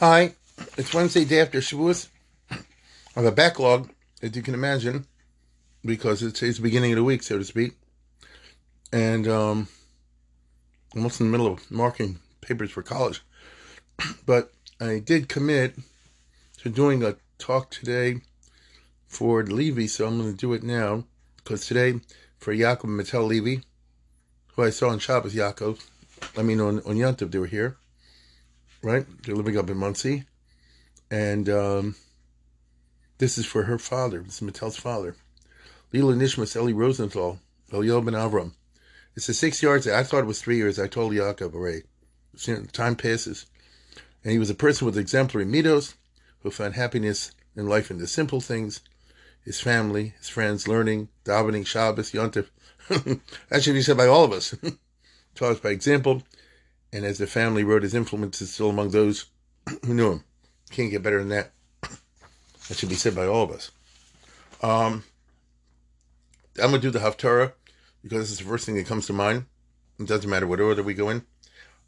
Hi, 0.00 0.34
it's 0.76 0.94
Wednesday 0.94 1.24
day 1.24 1.40
after 1.40 1.58
Shavuos. 1.58 2.06
Have 3.16 3.24
a 3.24 3.32
backlog, 3.32 3.90
as 4.22 4.36
you 4.36 4.42
can 4.42 4.54
imagine, 4.54 5.08
because 5.84 6.22
it's, 6.22 6.40
it's 6.40 6.58
the 6.58 6.62
beginning 6.62 6.92
of 6.92 6.96
the 6.98 7.02
week, 7.02 7.24
so 7.24 7.36
to 7.36 7.42
speak. 7.42 7.72
And 8.92 9.26
um, 9.26 9.66
I'm 10.94 11.00
almost 11.00 11.20
in 11.20 11.26
the 11.26 11.32
middle 11.32 11.52
of 11.52 11.68
marking 11.68 12.20
papers 12.40 12.70
for 12.70 12.84
college. 12.84 13.22
But 14.24 14.52
I 14.80 15.00
did 15.00 15.28
commit 15.28 15.74
to 16.58 16.68
doing 16.68 17.02
a 17.02 17.16
talk 17.38 17.72
today 17.72 18.20
for 19.08 19.42
Levy, 19.42 19.88
so 19.88 20.06
I'm 20.06 20.20
going 20.20 20.30
to 20.30 20.38
do 20.38 20.52
it 20.52 20.62
now. 20.62 21.06
Because 21.38 21.66
today, 21.66 21.98
for 22.38 22.54
Yaakov 22.54 22.82
Mattel 22.84 23.26
Levy, 23.26 23.62
who 24.54 24.62
I 24.62 24.70
saw 24.70 24.90
on 24.90 25.00
Shabbos 25.00 25.34
Yaakov, 25.34 25.84
I 26.36 26.44
mean 26.44 26.60
on, 26.60 26.78
on 26.86 26.94
Yontif, 26.94 27.32
they 27.32 27.38
were 27.40 27.46
here, 27.46 27.78
right? 28.82 29.06
They're 29.22 29.34
living 29.34 29.58
up 29.58 29.70
in 29.70 29.76
Monsey. 29.76 30.24
And 31.10 31.48
um, 31.48 31.96
this 33.18 33.38
is 33.38 33.46
for 33.46 33.64
her 33.64 33.78
father. 33.78 34.20
This 34.20 34.40
is 34.40 34.48
Mattel's 34.48 34.76
father. 34.76 35.16
Lila 35.92 36.14
Nishmas 36.14 36.54
Eli 36.54 36.72
Rosenthal, 36.72 37.40
Eliel 37.72 38.04
Ben 38.04 38.14
Avram. 38.14 38.52
It's 39.16 39.28
a 39.28 39.34
six 39.34 39.62
yards. 39.62 39.88
I 39.88 40.02
thought 40.02 40.24
it 40.24 40.26
was 40.26 40.40
three 40.40 40.56
years. 40.56 40.78
I 40.78 40.86
told 40.86 41.12
Yaakov 41.12 41.54
already. 41.54 41.82
Time 42.72 42.94
passes. 42.94 43.46
And 44.22 44.32
he 44.32 44.38
was 44.38 44.50
a 44.50 44.54
person 44.54 44.86
with 44.86 44.98
exemplary 44.98 45.46
middos 45.46 45.94
who 46.40 46.50
found 46.50 46.74
happiness 46.74 47.32
in 47.56 47.68
life 47.68 47.90
in 47.90 47.98
the 47.98 48.06
simple 48.06 48.40
things 48.40 48.80
his 49.44 49.60
family, 49.60 50.14
his 50.18 50.28
friends, 50.28 50.68
learning, 50.68 51.08
davening, 51.24 51.66
Shabbos, 51.66 52.12
Yontif. 52.12 52.48
that 53.48 53.62
should 53.62 53.72
be 53.72 53.82
said 53.82 53.96
by 53.96 54.06
all 54.06 54.24
of 54.24 54.32
us. 54.32 54.54
Taught 55.34 55.52
us 55.52 55.60
by 55.60 55.70
example. 55.70 56.22
And 56.92 57.04
as 57.04 57.18
the 57.18 57.26
family 57.26 57.64
wrote, 57.64 57.82
his 57.82 57.94
influence 57.94 58.40
is 58.40 58.52
still 58.52 58.70
among 58.70 58.90
those 58.90 59.26
who 59.84 59.94
knew 59.94 60.12
him. 60.12 60.24
Can't 60.70 60.90
get 60.90 61.02
better 61.02 61.18
than 61.18 61.28
that. 61.30 61.52
That 62.68 62.76
should 62.76 62.90
be 62.90 62.96
said 62.96 63.14
by 63.14 63.26
all 63.26 63.44
of 63.44 63.50
us. 63.50 63.70
Um, 64.62 65.04
I'm 66.62 66.68
going 66.68 66.82
to 66.82 66.86
do 66.86 66.90
the 66.90 66.98
Haftarah 66.98 67.52
because 68.02 68.18
this 68.18 68.32
is 68.32 68.38
the 68.38 68.44
first 68.44 68.66
thing 68.66 68.74
that 68.74 68.86
comes 68.86 69.06
to 69.06 69.14
mind. 69.14 69.46
It 69.98 70.06
doesn't 70.06 70.28
matter 70.28 70.46
what 70.46 70.60
order 70.60 70.82
we 70.82 70.92
go 70.92 71.08
in. 71.08 71.24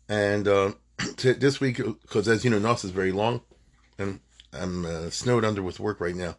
And 0.09 0.49
uh, 0.49 0.73
this 1.19 1.61
week, 1.61 1.77
because 1.77 2.29
as 2.29 2.45
you 2.45 2.51
know, 2.51 2.59
Naso 2.59 2.89
is 2.89 2.95
very 2.95 3.13
long, 3.13 3.43
and 3.99 4.21
I'm 4.53 4.85
uh, 4.85 5.11
snowed 5.11 5.45
under 5.45 5.63
with 5.63 5.81
work 5.81 6.01
right 6.01 6.15
now. 6.15 6.37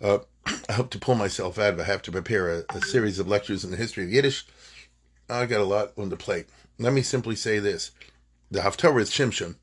Uh, 0.00 0.18
I 0.68 0.72
hope 0.72 0.90
to 0.90 0.98
pull 0.98 1.14
myself 1.14 1.58
out 1.58 1.74
if 1.74 1.80
I 1.80 1.84
have 1.84 2.02
to 2.02 2.12
prepare 2.12 2.50
a, 2.50 2.64
a, 2.74 2.80
series 2.82 3.18
of 3.18 3.28
lectures 3.28 3.64
in 3.64 3.70
the 3.70 3.76
history 3.76 4.04
of 4.04 4.12
Yiddish. 4.12 4.46
I 5.28 5.46
got 5.46 5.60
a 5.60 5.64
lot 5.64 5.92
on 5.96 6.10
the 6.10 6.16
plate. 6.16 6.46
Let 6.78 6.92
me 6.92 7.02
simply 7.02 7.36
say 7.36 7.58
this. 7.58 7.92
The 8.50 8.60
Haftarah 8.60 9.00
is 9.00 9.10
Shimshon. 9.10 9.56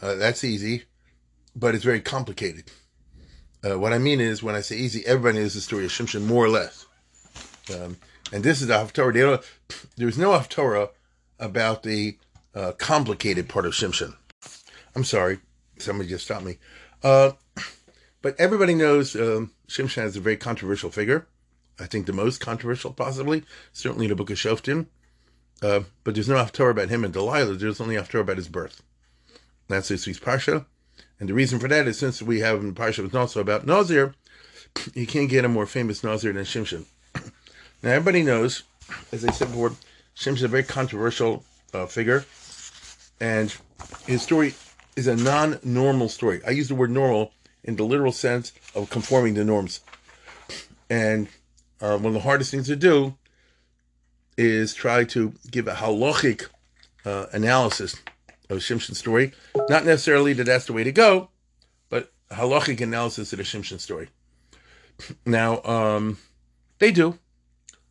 Uh, 0.00 0.14
that's 0.14 0.44
easy, 0.44 0.84
but 1.56 1.74
it's 1.74 1.84
very 1.84 2.00
complicated. 2.00 2.70
Uh, 3.64 3.78
what 3.78 3.92
I 3.92 3.98
mean 3.98 4.20
is, 4.20 4.42
when 4.42 4.54
I 4.54 4.60
say 4.60 4.76
easy, 4.76 5.06
everybody 5.06 5.38
knows 5.38 5.54
the 5.54 5.60
story 5.60 5.84
of 5.84 5.90
Shimshon, 5.90 6.26
more 6.26 6.44
or 6.44 6.48
less. 6.48 6.86
Um, 7.72 7.96
and 8.32 8.42
this 8.42 8.60
is 8.60 8.66
the 8.66 8.74
Haftarah. 8.74 9.42
There's 9.96 10.18
no 10.18 10.30
Haftarah 10.30 10.90
about 11.38 11.82
the 11.82 12.18
uh, 12.54 12.72
complicated 12.72 13.48
part 13.48 13.66
of 13.66 13.72
Shimshon. 13.72 14.16
I'm 14.94 15.04
sorry, 15.04 15.38
somebody 15.78 16.08
just 16.08 16.24
stopped 16.24 16.44
me. 16.44 16.58
Uh, 17.02 17.32
but 18.22 18.38
everybody 18.38 18.74
knows 18.74 19.14
um, 19.14 19.52
Shimshon 19.68 20.04
is 20.04 20.16
a 20.16 20.20
very 20.20 20.36
controversial 20.36 20.90
figure. 20.90 21.26
I 21.78 21.86
think 21.86 22.06
the 22.06 22.12
most 22.12 22.40
controversial, 22.40 22.92
possibly, 22.92 23.44
certainly 23.72 24.06
in 24.06 24.10
the 24.10 24.16
book 24.16 24.30
of 24.30 24.36
Shoftim. 24.36 24.86
Uh, 25.62 25.82
but 26.02 26.14
there's 26.14 26.28
no 26.28 26.34
Haftarah 26.34 26.72
about 26.72 26.88
him 26.88 27.04
and 27.04 27.12
Delilah. 27.12 27.54
There's 27.54 27.80
only 27.80 27.94
Haftarah 27.94 28.22
about 28.22 28.36
his 28.36 28.48
birth. 28.48 28.82
That's 29.68 29.88
this 29.88 30.06
week's 30.06 30.18
Parsha. 30.18 30.66
And 31.20 31.28
the 31.28 31.34
reason 31.34 31.60
for 31.60 31.68
that 31.68 31.86
is 31.86 31.98
since 31.98 32.20
we 32.20 32.40
have 32.40 32.60
in 32.60 32.74
Parsha 32.74 33.02
was 33.02 33.14
also 33.14 33.40
about 33.40 33.64
Nazir, 33.64 34.14
you 34.94 35.06
can't 35.06 35.30
get 35.30 35.44
a 35.44 35.48
more 35.48 35.66
famous 35.66 36.02
Nazir 36.02 36.32
than 36.32 36.44
Shimshon. 36.44 36.86
now, 37.82 37.90
everybody 37.90 38.24
knows, 38.24 38.64
as 39.12 39.24
I 39.24 39.30
said 39.30 39.48
before, 39.48 39.72
Shimshon 40.16 40.34
is 40.34 40.42
a 40.42 40.48
very 40.48 40.64
controversial 40.64 41.44
uh, 41.72 41.86
figure. 41.86 42.24
And 43.20 43.54
his 44.06 44.20
story 44.20 44.54
is 44.96 45.06
a 45.06 45.14
non 45.14 45.60
normal 45.62 46.08
story. 46.08 46.40
I 46.44 46.50
use 46.50 46.66
the 46.66 46.74
word 46.74 46.90
normal 46.90 47.32
in 47.62 47.76
the 47.76 47.84
literal 47.84 48.10
sense 48.10 48.52
of 48.74 48.90
conforming 48.90 49.36
to 49.36 49.44
norms. 49.44 49.80
And 50.90 51.28
uh, 51.80 51.96
one 51.96 52.08
of 52.08 52.12
the 52.12 52.20
hardest 52.20 52.50
things 52.50 52.66
to 52.66 52.76
do 52.76 53.16
is 54.36 54.74
try 54.74 55.04
to 55.04 55.34
give 55.50 55.68
a 55.68 55.74
halachic 55.74 56.46
uh, 57.04 57.26
analysis 57.32 57.96
of 58.48 58.58
Shimshon's 58.58 58.98
story. 58.98 59.32
Not 59.68 59.84
necessarily 59.84 60.32
that 60.34 60.44
that's 60.44 60.66
the 60.66 60.72
way 60.72 60.84
to 60.84 60.92
go, 60.92 61.30
but 61.88 62.12
halachic 62.30 62.80
analysis 62.80 63.32
of 63.32 63.38
the 63.38 63.44
Shimshon 63.44 63.80
story. 63.80 64.08
Now, 65.26 65.62
um, 65.62 66.18
they 66.78 66.92
do, 66.92 67.18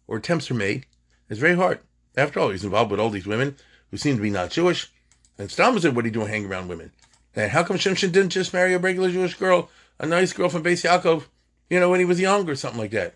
or 0.08 0.18
attempts 0.18 0.50
are 0.52 0.56
made. 0.56 0.86
It's 1.30 1.40
very 1.40 1.56
hard. 1.56 1.80
After 2.16 2.40
all, 2.40 2.50
he's 2.50 2.64
involved 2.64 2.92
with 2.92 3.00
all 3.00 3.10
these 3.10 3.28
women 3.28 3.56
who 3.90 3.98
seem 3.98 4.18
to 4.18 4.22
be 4.22 4.30
not 4.30 4.52
Jewish. 4.52 4.92
And 5.38 5.50
Stam 5.50 5.80
said, 5.80 5.96
what 5.96 6.06
are 6.06 6.08
you 6.08 6.14
doing 6.14 6.28
hanging 6.28 6.50
around 6.50 6.68
women? 6.68 6.92
And 7.36 7.52
how 7.52 7.64
come 7.64 7.78
Shimshon 7.78 8.12
didn't 8.12 8.30
just 8.30 8.54
marry 8.54 8.74
a 8.74 8.80
regular 8.80 9.10
Jewish 9.10 9.36
girl, 9.36 9.70
a 10.00 10.06
nice 10.06 10.34
girl 10.34 10.50
from 10.50 10.64
Beis 10.64 10.84
Yaakov, 10.84 11.24
you 11.70 11.80
know, 11.80 11.90
when 11.90 12.00
he 12.00 12.06
was 12.06 12.20
young 12.20 12.50
or 12.50 12.56
something 12.56 12.80
like 12.80 12.92
that? 12.92 13.16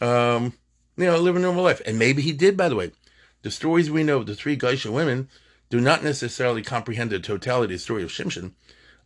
Um, 0.00 0.52
you 0.98 1.06
know, 1.06 1.16
live 1.18 1.36
a 1.36 1.38
normal 1.38 1.64
life. 1.64 1.80
And 1.86 1.98
maybe 1.98 2.20
he 2.22 2.32
did, 2.32 2.56
by 2.56 2.68
the 2.68 2.76
way. 2.76 2.92
The 3.42 3.50
stories 3.50 3.90
we 3.90 4.02
know 4.02 4.18
of 4.18 4.26
the 4.26 4.34
three 4.34 4.58
Goyishe 4.58 4.90
women 4.90 5.28
do 5.70 5.80
not 5.80 6.02
necessarily 6.02 6.62
comprehend 6.62 7.10
the 7.10 7.20
totality 7.20 7.74
of 7.74 7.80
the 7.80 7.82
story 7.82 8.02
of 8.02 8.10
Shimshon. 8.10 8.52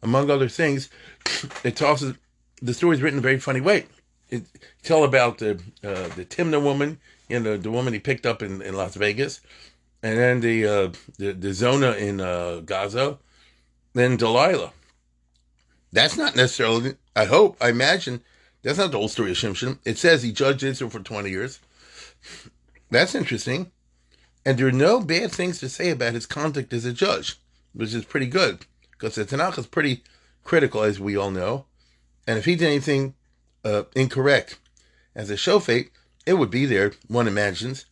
Among 0.03 0.31
other 0.31 0.49
things, 0.49 0.89
it 1.65 1.77
tosses 1.77 2.15
the 2.61 2.75
story 2.75 2.97
is 2.97 3.03
written 3.03 3.19
in 3.19 3.25
a 3.25 3.29
very 3.29 3.39
funny 3.39 3.61
way. 3.61 3.87
It 4.31 4.45
tell 4.83 5.05
about 5.05 5.39
the 5.39 5.61
uh, 5.85 6.09
the 6.17 6.25
Timna 6.25 6.63
woman, 6.63 6.99
you 7.29 7.41
know, 7.41 7.57
the 7.57 7.71
woman 7.71 7.93
he 7.93 7.99
picked 7.99 8.25
up 8.25 8.43
in, 8.43 8.63
in 8.63 8.75
Las 8.75 8.95
Vegas, 8.95 9.41
and 10.03 10.19
then 10.19 10.41
the 10.41 10.67
uh, 10.67 10.93
the, 11.19 11.33
the 11.33 11.53
Zona 11.53 11.93
in 11.93 12.21
uh, 12.21 12.61
Gaza, 12.65 13.19
then 13.93 14.17
Delilah. 14.17 14.73
That's 15.93 16.17
not 16.17 16.35
necessarily. 16.35 16.95
I 17.15 17.27
hope. 17.27 17.59
I 17.61 17.69
imagine 17.69 18.23
that's 18.63 18.79
not 18.79 18.93
the 18.93 18.99
whole 18.99 19.09
story 19.09 19.33
of 19.33 19.37
Shimshon. 19.37 19.79
It 19.85 19.99
says 19.99 20.23
he 20.23 20.33
judged 20.33 20.63
Israel 20.63 20.89
for 20.89 21.01
twenty 21.01 21.31
years. 21.31 21.61
That's 22.91 23.15
interesting, 23.15 23.73
and 24.45 24.59
there 24.59 24.67
are 24.67 24.73
no 24.73 25.01
bad 25.01 25.33
things 25.33 25.59
to 25.61 25.69
say 25.69 25.91
about 25.91 26.15
his 26.15 26.27
conduct 26.27 26.73
as 26.73 26.85
a 26.85 26.93
judge, 26.93 27.37
which 27.73 27.95
is 27.95 28.05
pretty 28.05 28.27
good 28.27 28.67
because 28.93 29.15
the 29.15 29.25
Tanakh 29.25 29.59
is 29.59 29.67
pretty 29.67 30.03
critical, 30.45 30.83
as 30.83 31.01
we 31.01 31.17
all 31.17 31.31
know. 31.31 31.67
And 32.27 32.39
if 32.39 32.45
he 32.45 32.55
did 32.55 32.67
anything 32.67 33.15
uh, 33.65 33.85
incorrect 33.97 34.59
as 35.15 35.31
a 35.31 35.35
shofet, 35.35 35.89
it 36.27 36.35
would 36.35 36.51
be 36.51 36.67
there. 36.67 36.93
One 37.09 37.27
imagines 37.27 37.87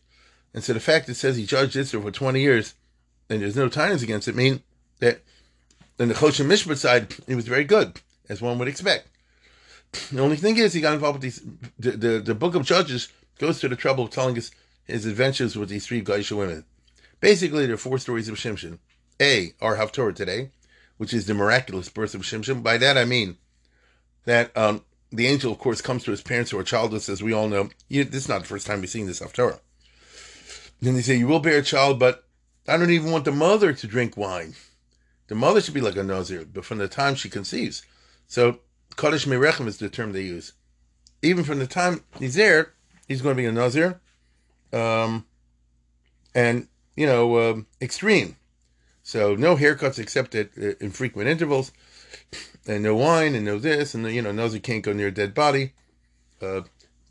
and 0.53 0.63
so 0.63 0.73
the 0.73 0.79
fact 0.79 1.09
it 1.09 1.15
says 1.15 1.37
he 1.37 1.45
judged 1.45 1.75
Israel 1.75 2.03
for 2.03 2.11
20 2.11 2.39
years 2.39 2.75
and 3.29 3.41
there's 3.41 3.55
no 3.55 3.69
titles 3.69 4.03
against 4.03 4.27
it 4.27 4.35
mean 4.35 4.61
that 4.99 5.21
on 5.99 6.09
the 6.09 6.13
Choshen 6.13 6.47
Mishpat 6.47 6.77
side, 6.77 7.13
he 7.27 7.35
was 7.35 7.47
very 7.47 7.63
good, 7.63 8.01
as 8.27 8.41
one 8.41 8.57
would 8.57 8.67
expect. 8.67 9.07
The 10.11 10.21
only 10.21 10.35
thing 10.35 10.57
is 10.57 10.73
he 10.73 10.81
got 10.81 10.93
involved 10.93 11.21
with 11.21 11.21
these, 11.21 11.41
the, 11.77 11.91
the, 11.91 12.19
the 12.19 12.35
book 12.35 12.55
of 12.55 12.65
Judges 12.65 13.09
goes 13.39 13.59
to 13.59 13.67
the 13.67 13.75
trouble 13.75 14.05
of 14.05 14.11
telling 14.11 14.37
us 14.37 14.51
his 14.85 15.05
adventures 15.05 15.55
with 15.55 15.69
these 15.69 15.85
three 15.85 16.03
Goyishe 16.03 16.35
women. 16.35 16.65
Basically, 17.19 17.65
there 17.65 17.75
are 17.75 17.77
four 17.77 17.97
stories 17.97 18.29
of 18.29 18.35
Shimshon. 18.35 18.79
A, 19.21 19.53
our 19.61 19.77
Haftorah 19.77 20.15
today, 20.15 20.49
which 20.97 21.13
is 21.13 21.27
the 21.27 21.33
miraculous 21.33 21.89
birth 21.89 22.15
of 22.15 22.21
Shimshon. 22.21 22.63
By 22.63 22.77
that 22.77 22.97
I 22.97 23.05
mean 23.05 23.37
that 24.25 24.55
um, 24.57 24.83
the 25.11 25.27
angel, 25.27 25.51
of 25.51 25.59
course, 25.59 25.81
comes 25.81 26.03
to 26.03 26.11
his 26.11 26.21
parents 26.21 26.51
who 26.51 26.57
are 26.57 26.63
childless, 26.63 27.09
as 27.09 27.21
we 27.21 27.33
all 27.33 27.47
know. 27.47 27.69
You, 27.89 28.03
this 28.03 28.23
is 28.23 28.29
not 28.29 28.41
the 28.41 28.47
first 28.47 28.65
time 28.65 28.81
we've 28.81 28.89
seen 28.89 29.05
this 29.05 29.19
Haftorah. 29.19 29.59
Then 30.81 30.95
they 30.95 31.01
say, 31.01 31.15
You 31.15 31.27
will 31.27 31.39
bear 31.39 31.59
a 31.59 31.63
child, 31.63 31.99
but 31.99 32.25
I 32.67 32.77
don't 32.77 32.89
even 32.89 33.11
want 33.11 33.25
the 33.25 33.31
mother 33.31 33.73
to 33.73 33.87
drink 33.87 34.17
wine. 34.17 34.55
The 35.27 35.35
mother 35.35 35.61
should 35.61 35.73
be 35.73 35.81
like 35.81 35.95
a 35.95 36.03
Nazir, 36.03 36.45
but 36.51 36.65
from 36.65 36.79
the 36.79 36.87
time 36.87 37.15
she 37.15 37.29
conceives. 37.29 37.83
So, 38.27 38.59
Kaddish 38.97 39.25
Merechem 39.25 39.67
is 39.67 39.77
the 39.77 39.89
term 39.89 40.11
they 40.11 40.21
use. 40.21 40.53
Even 41.21 41.43
from 41.43 41.59
the 41.59 41.67
time 41.67 42.03
he's 42.19 42.35
there, 42.35 42.73
he's 43.07 43.21
going 43.21 43.35
to 43.35 43.41
be 43.41 43.47
a 43.47 43.51
Nazir. 43.51 43.99
Um, 44.73 45.25
and, 46.33 46.67
you 46.95 47.05
know, 47.05 47.51
um, 47.51 47.67
extreme. 47.81 48.37
So 49.03 49.35
no 49.35 49.55
haircuts 49.55 49.99
except 49.99 50.35
at 50.35 50.51
uh, 50.57 50.73
infrequent 50.79 51.27
intervals, 51.27 51.71
and 52.67 52.83
no 52.83 52.95
wine, 52.95 53.35
and 53.35 53.45
no 53.45 53.57
this, 53.57 53.93
and 53.93 54.05
you 54.11 54.21
know, 54.21 54.47
he 54.47 54.59
can't 54.59 54.83
go 54.83 54.93
near 54.93 55.07
a 55.07 55.11
dead 55.11 55.33
body. 55.33 55.73
Uh, 56.41 56.61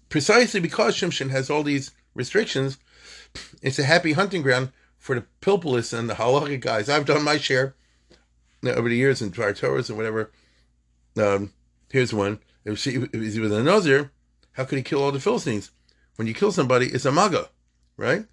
precisely 0.08 0.60
because 0.60 0.96
Shimshon 0.96 1.30
has 1.30 1.50
all 1.50 1.62
these 1.62 1.90
restrictions, 2.14 2.78
it's 3.62 3.78
a 3.78 3.84
happy 3.84 4.12
hunting 4.12 4.42
ground 4.42 4.72
for 4.98 5.14
the 5.14 5.24
pilpulists 5.40 5.96
and 5.96 6.08
the 6.08 6.14
halachic 6.14 6.60
guys. 6.60 6.88
I've 6.88 7.06
done 7.06 7.24
my 7.24 7.38
share 7.38 7.74
over 8.64 8.88
the 8.88 8.96
years 8.96 9.22
in 9.22 9.30
Dvar 9.30 9.58
Torahs 9.58 9.88
and 9.88 9.96
whatever. 9.96 10.30
Um, 11.16 11.52
here's 11.90 12.12
one. 12.12 12.38
If, 12.64 12.86
if 12.86 13.12
he 13.12 13.40
was 13.40 13.52
a 13.52 13.62
Nazir, 13.62 14.12
how 14.52 14.64
could 14.64 14.78
he 14.78 14.84
kill 14.84 15.02
all 15.02 15.12
the 15.12 15.20
Philistines? 15.20 15.70
When 16.20 16.26
you 16.26 16.34
kill 16.34 16.52
somebody, 16.52 16.88
it's 16.88 17.06
a 17.06 17.12
maga, 17.12 17.48
right? 17.96 18.26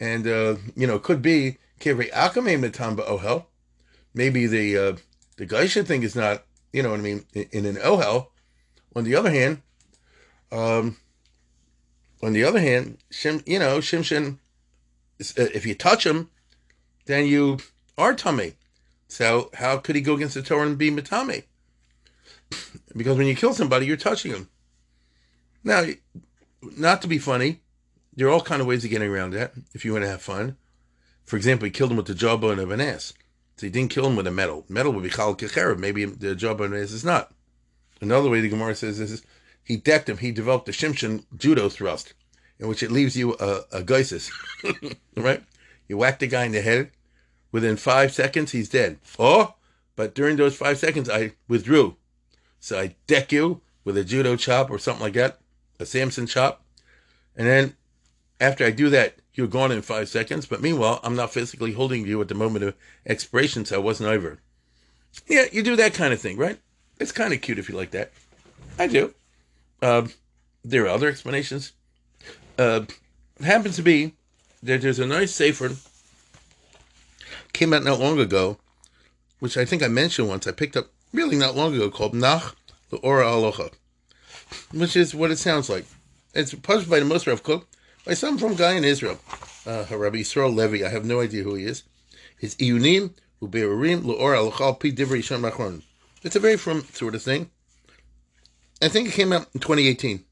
And, 0.00 0.26
uh, 0.26 0.56
you 0.74 0.86
know, 0.86 0.98
could 0.98 1.20
be 1.20 1.58
Kivri 1.80 2.10
Akame 2.10 2.58
Matamba 2.58 3.06
Ohel. 3.06 3.44
Maybe 4.14 4.46
the 4.46 4.78
uh, 4.78 4.96
the 5.36 5.44
Geisha 5.44 5.84
thing 5.84 6.02
is 6.02 6.16
not, 6.16 6.44
you 6.72 6.82
know 6.82 6.92
what 6.92 7.00
I 7.00 7.02
mean, 7.02 7.26
in, 7.34 7.46
in 7.52 7.66
an 7.66 7.76
Ohel. 7.76 8.28
On 8.94 9.04
the 9.04 9.14
other 9.16 9.30
hand, 9.30 9.60
um, 10.50 10.96
on 12.22 12.32
the 12.32 12.42
other 12.42 12.58
hand, 12.58 12.96
Shim, 13.12 13.46
you 13.46 13.58
know, 13.58 13.80
Shimshon, 13.80 14.38
uh, 15.20 15.44
if 15.52 15.66
you 15.66 15.74
touch 15.74 16.06
him, 16.06 16.30
then 17.04 17.26
you 17.26 17.58
are 17.98 18.14
tummy. 18.14 18.54
So 19.08 19.50
how 19.52 19.76
could 19.76 19.94
he 19.94 20.00
go 20.00 20.14
against 20.14 20.36
the 20.36 20.42
Torah 20.42 20.66
and 20.66 20.78
be 20.78 20.90
matame? 20.90 21.44
Because 22.96 23.18
when 23.18 23.26
you 23.26 23.36
kill 23.36 23.52
somebody, 23.52 23.84
you're 23.84 23.98
touching 23.98 24.32
him. 24.32 24.48
Now, 25.62 25.84
not 26.76 27.02
to 27.02 27.08
be 27.08 27.18
funny, 27.18 27.60
there 28.14 28.26
are 28.28 28.30
all 28.30 28.40
kind 28.40 28.60
of 28.60 28.66
ways 28.66 28.84
of 28.84 28.90
getting 28.90 29.10
around 29.10 29.32
that 29.32 29.52
if 29.74 29.84
you 29.84 29.92
want 29.92 30.04
to 30.04 30.10
have 30.10 30.22
fun. 30.22 30.56
For 31.24 31.36
example, 31.36 31.66
he 31.66 31.70
killed 31.70 31.90
him 31.90 31.96
with 31.96 32.06
the 32.06 32.14
jawbone 32.14 32.58
of 32.58 32.70
an 32.70 32.80
ass. 32.80 33.12
So 33.56 33.66
he 33.66 33.70
didn't 33.70 33.90
kill 33.90 34.06
him 34.06 34.16
with 34.16 34.26
a 34.26 34.30
metal. 34.30 34.64
Metal 34.68 34.92
would 34.92 35.02
be 35.02 35.10
chal 35.10 35.34
kecherev. 35.34 35.78
Maybe 35.78 36.04
the 36.04 36.34
jawbone 36.34 36.68
of 36.68 36.72
an 36.74 36.82
ass 36.82 36.92
is 36.92 37.04
not. 37.04 37.32
Another 38.00 38.28
way 38.28 38.40
the 38.40 38.48
Gemara 38.48 38.74
says 38.74 38.98
this 38.98 39.10
is 39.10 39.22
he 39.64 39.76
decked 39.76 40.08
him. 40.08 40.18
He 40.18 40.30
developed 40.30 40.68
a 40.68 40.72
Shimshon 40.72 41.24
judo 41.36 41.68
thrust, 41.68 42.14
in 42.58 42.68
which 42.68 42.82
it 42.82 42.92
leaves 42.92 43.16
you 43.16 43.34
a, 43.40 43.62
a 43.72 43.82
geisis, 43.82 44.30
right? 45.16 45.42
You 45.88 45.96
whack 45.96 46.18
the 46.18 46.26
guy 46.26 46.44
in 46.44 46.52
the 46.52 46.60
head. 46.60 46.90
Within 47.52 47.76
five 47.76 48.12
seconds, 48.12 48.52
he's 48.52 48.68
dead. 48.68 48.98
Oh, 49.18 49.54
but 49.94 50.14
during 50.14 50.36
those 50.36 50.54
five 50.54 50.78
seconds, 50.78 51.08
I 51.08 51.32
withdrew. 51.48 51.96
So 52.60 52.78
I 52.78 52.96
deck 53.06 53.32
you 53.32 53.62
with 53.82 53.96
a 53.96 54.04
judo 54.04 54.36
chop 54.36 54.70
or 54.70 54.78
something 54.78 55.02
like 55.02 55.14
that, 55.14 55.40
a 55.78 55.86
Samson 55.86 56.26
chop. 56.26 56.62
And 57.36 57.46
then 57.46 57.76
after 58.40 58.64
I 58.64 58.70
do 58.70 58.88
that, 58.90 59.16
you're 59.34 59.46
gone 59.46 59.72
in 59.72 59.82
five 59.82 60.08
seconds. 60.08 60.46
But 60.46 60.62
meanwhile, 60.62 61.00
I'm 61.02 61.16
not 61.16 61.32
physically 61.32 61.72
holding 61.72 62.06
you 62.06 62.20
at 62.20 62.28
the 62.28 62.34
moment 62.34 62.64
of 62.64 62.74
expiration, 63.06 63.64
so 63.64 63.76
I 63.76 63.78
wasn't 63.78 64.10
over. 64.10 64.38
Yeah, 65.26 65.44
you 65.52 65.62
do 65.62 65.76
that 65.76 65.94
kind 65.94 66.12
of 66.12 66.20
thing, 66.20 66.36
right? 66.36 66.58
It's 66.98 67.12
kind 67.12 67.32
of 67.32 67.40
cute 67.40 67.58
if 67.58 67.68
you 67.68 67.76
like 67.76 67.90
that. 67.90 68.12
I 68.78 68.86
do. 68.86 69.14
Uh, 69.82 70.08
there 70.64 70.84
are 70.84 70.88
other 70.88 71.08
explanations. 71.08 71.72
Uh, 72.58 72.82
happens 73.42 73.76
to 73.76 73.82
be 73.82 74.14
that 74.62 74.80
there's 74.80 74.98
a 74.98 75.06
nice 75.06 75.34
sefer 75.34 75.72
came 77.56 77.72
out 77.72 77.84
not 77.84 77.98
long 77.98 78.18
ago, 78.20 78.58
which 79.38 79.56
I 79.56 79.64
think 79.64 79.82
I 79.82 79.88
mentioned 79.88 80.28
once. 80.28 80.46
I 80.46 80.52
picked 80.52 80.76
up 80.76 80.88
really 81.12 81.36
not 81.36 81.56
long 81.56 81.74
ago 81.74 81.90
called 81.90 82.14
Nach 82.14 82.54
the 82.90 82.98
Ora 82.98 83.32
Aloha, 83.32 83.68
which 84.72 84.96
is 84.96 85.14
what 85.14 85.30
it 85.30 85.38
sounds 85.38 85.68
like. 85.68 85.86
It's 86.34 86.54
published 86.54 86.90
by 86.90 87.00
the 87.00 87.06
Mossad 87.06 87.32
Harav 87.32 87.42
Kook 87.42 87.66
by 88.04 88.14
some 88.14 88.38
frum 88.38 88.54
guy 88.54 88.72
in 88.72 88.84
Israel, 88.84 89.18
uh, 89.66 89.84
Rabbi 89.90 90.18
Yisrael 90.18 90.54
Levy. 90.54 90.84
I 90.84 90.88
have 90.88 91.04
no 91.04 91.20
idea 91.20 91.42
who 91.42 91.54
he 91.54 91.64
is. 91.64 91.82
It's 92.40 92.54
Iyunim 92.56 93.14
Aloha 93.42 94.72
Pi 94.72 94.88
It's 96.22 96.36
a 96.36 96.40
very 96.40 96.56
frum 96.56 96.84
sort 96.92 97.14
of 97.14 97.22
thing. 97.22 97.50
I 98.82 98.88
think 98.88 99.08
it 99.08 99.14
came 99.14 99.32
out 99.32 99.48
in 99.54 99.60
2018. 99.60 100.24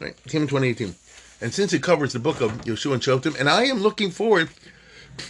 Right, 0.00 0.16
it 0.24 0.30
came 0.30 0.42
in 0.42 0.48
2018. 0.48 0.94
And 1.40 1.54
since 1.54 1.72
it 1.72 1.82
covers 1.82 2.12
the 2.12 2.18
book 2.18 2.40
of 2.40 2.52
Yeshua 2.62 2.94
and 2.94 3.02
Shoftim, 3.02 3.38
and 3.38 3.48
I 3.48 3.64
am 3.64 3.78
looking 3.78 4.10
forward 4.10 4.50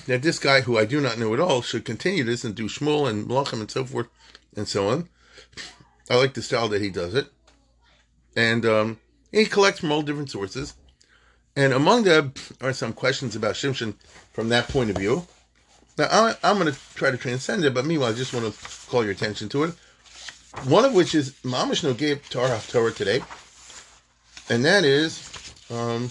that 0.07 0.23
this 0.23 0.39
guy, 0.39 0.63
who 0.63 0.79
I 0.79 0.85
do 0.85 1.01
not 1.01 1.19
know 1.19 1.35
at 1.35 1.41
all, 1.41 1.63
should 1.63 1.85
continue 1.85 2.25
this 2.25 2.45
and 2.45 2.55
do 2.55 2.69
Shmuel 2.69 3.09
and 3.09 3.27
Melachim 3.29 3.61
and 3.61 3.71
so 3.71 3.85
forth 3.85 4.09
and 4.57 4.67
so 4.67 4.89
on. 4.89 5.09
I 6.11 6.17
like 6.17 6.35
the 6.35 6.43
style 6.43 6.69
that 6.69 6.83
he 6.83 6.91
does 6.91 7.15
it. 7.15 7.31
And 8.39 8.65
um, 8.67 9.01
he 9.33 9.47
collects 9.47 9.81
from 9.81 9.91
all 9.91 10.03
different 10.03 10.31
sources. 10.31 10.75
And 11.57 11.73
among 11.73 12.05
them 12.05 12.35
are 12.61 12.73
some 12.73 12.93
questions 12.93 13.35
about 13.35 13.57
Shimshon 13.57 13.97
from 14.33 14.49
that 14.51 14.69
point 14.69 14.91
of 14.91 14.97
view. 14.97 15.27
Now, 15.99 16.05
I, 16.05 16.37
am 16.49 16.61
going 16.61 16.73
to 16.73 16.79
try 16.95 17.11
to 17.11 17.17
transcend 17.17 17.65
it, 17.65 17.75
but 17.75 17.85
meanwhile, 17.85 18.13
I 18.13 18.15
just 18.15 18.33
want 18.33 18.55
to 18.55 18.89
call 18.89 19.03
your 19.03 19.11
attention 19.11 19.49
to 19.49 19.65
it. 19.65 19.75
One 20.67 20.85
of 20.85 20.95
which 20.95 21.17
is 21.17 21.33
Mamish 21.43 21.83
no 21.83 21.95
gave 21.95 22.29
Torah 22.31 22.61
Torah 22.69 22.93
today, 22.93 23.23
and 24.49 24.65
that 24.65 24.85
is, 24.85 25.53
um, 25.69 26.09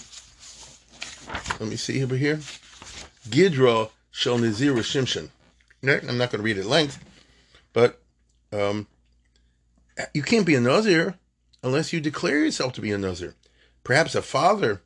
let 1.58 1.68
me 1.68 1.76
see 1.76 2.02
over 2.02 2.14
here, 2.14 2.40
Gidra 3.30 3.90
Shel 4.10 4.36
Nazir 4.36 4.74
Shimshon. 4.74 5.30
I'm 5.82 6.18
not 6.18 6.30
going 6.30 6.40
to 6.40 6.42
read 6.42 6.58
it 6.58 6.60
at 6.60 6.66
length, 6.66 7.02
but 7.72 8.02
um, 8.52 8.86
you 10.12 10.22
can't 10.22 10.46
be 10.46 10.54
a 10.54 10.60
Nazir 10.60 11.18
unless 11.62 11.92
you 11.92 12.00
declare 12.00 12.44
yourself 12.44 12.72
to 12.74 12.80
be 12.80 12.92
a 12.92 12.98
Nazir. 12.98 13.34
Perhaps 13.84 14.14
a 14.14 14.22
father 14.22 14.82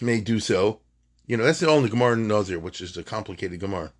may 0.00 0.20
do 0.20 0.40
so. 0.40 0.80
You 1.26 1.36
know, 1.36 1.44
that's 1.44 1.60
the 1.60 1.68
only 1.68 1.88
Gemara 1.88 2.16
Nazir, 2.16 2.58
which 2.58 2.80
is 2.80 2.96
a 2.96 3.02
complicated 3.02 3.60
Gemara. 3.60 3.92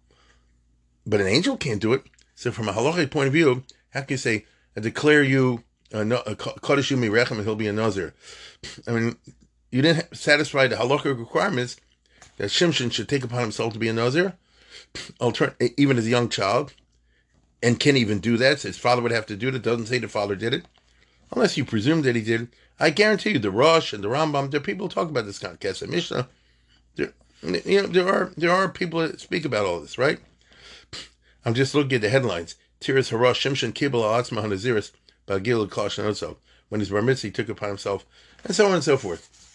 But 1.06 1.20
an 1.20 1.26
angel 1.26 1.56
can't 1.56 1.80
do 1.80 1.92
it. 1.92 2.02
So, 2.34 2.52
from 2.52 2.68
a 2.68 2.72
halachic 2.72 3.10
point 3.10 3.26
of 3.26 3.32
view, 3.32 3.64
how 3.90 4.00
can 4.00 4.10
you 4.10 4.16
say, 4.16 4.46
I 4.76 4.80
declare 4.80 5.22
you 5.22 5.64
uh, 5.92 5.98
uh, 5.98 6.22
a 6.26 6.36
Kaddish 6.36 6.90
Rechem 6.90 7.32
and 7.32 7.44
he'll 7.44 7.56
be 7.56 7.66
a 7.66 7.72
Nazir? 7.72 8.14
I 8.86 8.92
mean, 8.92 9.16
you 9.70 9.82
didn't 9.82 10.16
satisfy 10.16 10.68
the 10.68 10.76
halachic 10.76 11.18
requirements 11.18 11.76
that 12.36 12.50
Shimshon 12.50 12.92
should 12.92 13.08
take 13.08 13.24
upon 13.24 13.40
himself 13.40 13.72
to 13.72 13.78
be 13.78 13.88
a 13.88 13.92
Nazir, 13.92 14.34
even 15.76 15.98
as 15.98 16.06
a 16.06 16.10
young 16.10 16.28
child 16.28 16.74
and 17.62 17.80
can't 17.80 17.96
even 17.96 18.20
do 18.20 18.36
that. 18.36 18.60
So 18.60 18.68
his 18.68 18.78
father 18.78 19.02
would 19.02 19.12
have 19.12 19.26
to 19.26 19.36
do 19.36 19.48
it. 19.48 19.54
It 19.54 19.62
doesn't 19.62 19.86
say 19.86 19.98
the 19.98 20.08
father 20.08 20.36
did 20.36 20.54
it, 20.54 20.64
unless 21.32 21.56
you 21.56 21.64
presume 21.64 22.02
that 22.02 22.16
he 22.16 22.22
did. 22.22 22.48
I 22.80 22.90
guarantee 22.90 23.30
you, 23.30 23.38
the 23.38 23.50
Rosh 23.50 23.92
and 23.92 24.04
the 24.04 24.08
Rambam, 24.08 24.50
there 24.50 24.60
are 24.60 24.64
people 24.64 24.88
talk 24.88 25.08
about 25.08 25.26
this 25.26 25.38
kind 25.38 25.54
of 25.54 25.60
Kesef 25.60 25.88
Mishnah. 25.88 26.28
There, 26.94 27.12
you 27.42 27.82
know, 27.82 27.88
there 27.88 28.08
are 28.08 28.32
there 28.36 28.52
are 28.52 28.68
people 28.68 29.00
that 29.00 29.20
speak 29.20 29.44
about 29.44 29.66
all 29.66 29.80
this, 29.80 29.98
right? 29.98 30.20
I'm 31.44 31.54
just 31.54 31.74
looking 31.74 31.94
at 31.94 32.00
the 32.02 32.08
headlines. 32.08 32.56
Tiras 32.80 33.10
Harash 33.10 33.40
Shimshon 33.40 33.72
Kibbal 33.72 34.02
Atzma 34.02 34.42
Hanaziris 34.42 34.92
Bagil 35.26 35.66
Kloshanoso. 35.68 36.36
When 36.68 36.80
his 36.80 36.90
bar 36.90 37.02
mitzvah, 37.02 37.30
took 37.30 37.48
upon 37.48 37.70
himself, 37.70 38.04
and 38.44 38.54
so 38.54 38.66
on 38.66 38.74
and 38.74 38.84
so 38.84 38.96
forth. 38.96 39.48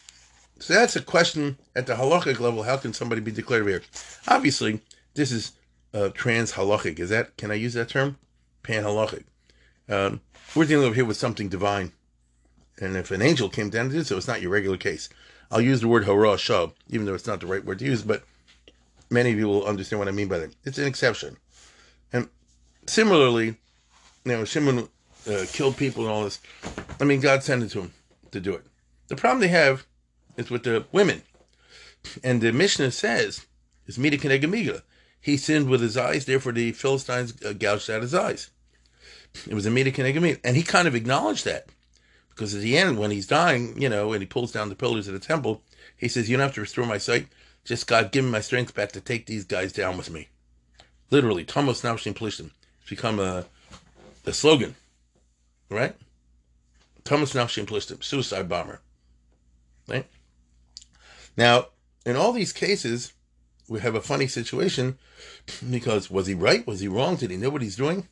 So 0.59 0.73
that's 0.73 0.95
a 0.95 1.01
question 1.01 1.57
at 1.75 1.87
the 1.87 1.95
halachic 1.95 2.39
level. 2.39 2.63
How 2.63 2.77
can 2.77 2.93
somebody 2.93 3.21
be 3.21 3.31
declared 3.31 3.67
here? 3.67 3.83
Obviously, 4.27 4.81
this 5.13 5.31
is 5.31 5.51
uh, 5.93 6.09
trans 6.09 6.53
halachic. 6.53 6.99
Is 6.99 7.09
that 7.09 7.37
can 7.37 7.51
I 7.51 7.55
use 7.55 7.73
that 7.73 7.89
term? 7.89 8.17
Pan 8.63 8.83
halachic. 8.83 9.25
Um, 9.89 10.21
we're 10.55 10.65
dealing 10.65 10.85
over 10.85 10.95
here 10.95 11.05
with 11.05 11.17
something 11.17 11.49
divine, 11.49 11.91
and 12.79 12.95
if 12.95 13.11
an 13.11 13.21
angel 13.21 13.49
came 13.49 13.69
down 13.69 13.89
to 13.89 13.95
do 13.95 14.03
so, 14.03 14.17
it's 14.17 14.27
not 14.27 14.41
your 14.41 14.51
regular 14.51 14.77
case. 14.77 15.09
I'll 15.51 15.61
use 15.61 15.81
the 15.81 15.87
word 15.87 16.05
hora'as 16.05 16.37
sha'ah, 16.37 16.73
even 16.89 17.05
though 17.05 17.13
it's 17.13 17.27
not 17.27 17.39
the 17.39 17.47
right 17.47 17.63
word 17.63 17.79
to 17.79 17.85
use, 17.85 18.01
but 18.01 18.23
many 19.09 19.31
of 19.31 19.37
you 19.37 19.47
will 19.47 19.65
understand 19.65 19.99
what 19.99 20.07
I 20.07 20.11
mean 20.11 20.27
by 20.27 20.39
that. 20.39 20.55
It's 20.63 20.77
an 20.77 20.87
exception. 20.87 21.37
And 22.11 22.29
similarly, 22.87 23.57
you 24.25 24.31
know, 24.31 24.45
Shimon 24.45 24.89
uh, 25.29 25.45
killed 25.51 25.77
people 25.77 26.03
and 26.03 26.11
all 26.11 26.23
this. 26.23 26.39
I 26.99 27.03
mean, 27.03 27.19
God 27.19 27.43
sent 27.43 27.63
it 27.63 27.69
to 27.69 27.81
him 27.81 27.93
to 28.31 28.39
do 28.39 28.53
it. 28.53 28.65
The 29.07 29.15
problem 29.15 29.41
they 29.41 29.47
have 29.49 29.85
is 30.37 30.49
with 30.49 30.63
the 30.63 30.85
women. 30.91 31.21
And 32.23 32.41
the 32.41 32.51
Mishnah 32.51 32.91
says, 32.91 33.45
it's 33.85 33.97
Mida 33.97 34.17
Keneged 34.17 34.49
Mida 34.49 34.83
he 35.23 35.37
sinned 35.37 35.69
with 35.69 35.79
his 35.79 35.95
eyes, 35.95 36.25
therefore 36.25 36.51
the 36.51 36.73
Philistines 36.73 37.33
uh, 37.45 37.53
gouged 37.53 37.89
out 37.89 38.01
his 38.01 38.13
eyes. 38.13 38.49
It 39.47 39.53
was 39.53 39.65
a 39.65 39.71
Mida 39.71 39.91
Keneged 39.91 40.21
Mida. 40.21 40.39
And 40.43 40.55
he 40.55 40.63
kind 40.63 40.87
of 40.87 40.95
acknowledged 40.95 41.45
that. 41.45 41.67
Because 42.29 42.55
at 42.55 42.61
the 42.61 42.77
end, 42.77 42.97
when 42.97 43.11
he's 43.11 43.27
dying, 43.27 43.79
you 43.79 43.89
know, 43.89 44.13
and 44.13 44.21
he 44.21 44.25
pulls 44.25 44.51
down 44.51 44.69
the 44.69 44.75
pillars 44.75 45.07
of 45.07 45.13
the 45.13 45.19
temple, 45.19 45.61
he 45.97 46.07
says, 46.07 46.29
You 46.29 46.37
don't 46.37 46.45
have 46.45 46.55
to 46.55 46.61
restore 46.61 46.85
my 46.85 46.97
sight. 46.97 47.27
Just 47.63 47.87
God, 47.87 48.11
give 48.11 48.25
me 48.25 48.31
my 48.31 48.41
strength 48.41 48.73
back 48.73 48.91
to 48.93 49.01
take 49.01 49.25
these 49.25 49.45
guys 49.45 49.71
down 49.71 49.97
with 49.97 50.09
me. 50.09 50.29
Literally, 51.11 51.45
Thomas 51.45 51.81
Navshin 51.81 52.13
Plishtim. 52.13 52.49
It's 52.81 52.89
become 52.89 53.19
a, 53.19 53.45
a 54.25 54.33
slogan, 54.33 54.75
right? 55.69 55.95
Thomas 57.03 57.33
Navshin 57.33 57.65
Plishtim, 57.65 58.03
suicide 58.03 58.49
bomber. 58.49 58.81
Right? 59.87 60.07
Now, 61.37 61.67
in 62.05 62.15
all 62.15 62.31
these 62.31 62.51
cases, 62.51 63.13
we 63.69 63.79
have 63.79 63.95
a 63.95 64.01
funny 64.01 64.27
situation 64.27 64.97
because 65.69 66.09
was 66.09 66.27
he 66.27 66.33
right? 66.33 66.65
Was 66.65 66.79
he 66.79 66.87
wrong? 66.87 67.15
Did 67.15 67.31
he 67.31 67.37
know 67.37 67.49
what 67.49 67.61
he's 67.61 67.75
doing? 67.75 68.07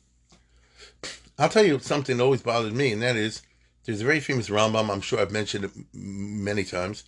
I'll 1.42 1.48
tell 1.48 1.66
you 1.66 1.80
something 1.80 2.18
that 2.18 2.22
always 2.22 2.40
bothered 2.40 2.72
me, 2.72 2.92
and 2.92 3.02
that 3.02 3.16
is 3.16 3.42
there's 3.84 4.00
a 4.00 4.04
very 4.04 4.20
famous 4.20 4.48
Rambam. 4.48 4.88
I'm 4.88 5.00
sure 5.00 5.18
I've 5.18 5.32
mentioned 5.32 5.64
it 5.64 5.72
many 5.92 6.62
times. 6.62 7.02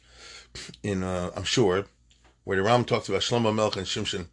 In 0.83 1.05
uh, 1.05 1.31
I'm 1.37 1.45
sure 1.45 1.85
where 2.43 2.57
the 2.61 2.69
Rambam 2.69 2.85
talks 2.85 3.09
about 3.09 3.21
Shlomo 3.21 3.55
Melech 3.55 3.77
and 3.77 3.87
Shimshon, 3.87 4.27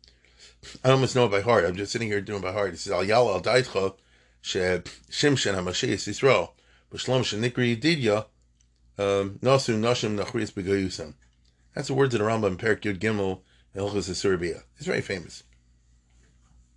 I 0.84 0.90
almost 0.90 1.16
know 1.16 1.26
it 1.26 1.32
by 1.32 1.42
heart. 1.42 1.66
I'm 1.66 1.76
just 1.76 1.92
sitting 1.92 2.08
here 2.08 2.20
doing 2.20 2.40
it 2.40 2.46
by 2.46 2.52
heart. 2.52 2.74
It 2.74 2.80
says, 2.80 2.94
Al 2.94 3.04
Yal 3.04 3.30
Al 3.30 3.42
Daitcha, 3.42 3.94
She 4.42 4.58
Shimshin 4.58 5.54
HaMashiach 5.54 5.94
Yisrael, 5.94 6.50
B'Shlom 6.92 7.22
Shenikri 7.22 7.78
Yididya, 7.78 8.26
um, 8.98 9.38
Nasu 9.44 9.80
Nashim 9.80 10.18
Nachris 10.18 10.52
Begayusam. 10.52 11.14
That's 11.76 11.90
the 11.90 11.94
words 11.94 12.16
of 12.16 12.22
the 12.22 12.26
Rambam 12.26 12.58
Perik 12.58 12.82
Yud 12.82 12.98
Gimel, 12.98 13.42
Serbia. 14.16 14.64
It's 14.78 14.88
very 14.88 15.02
famous. 15.02 15.44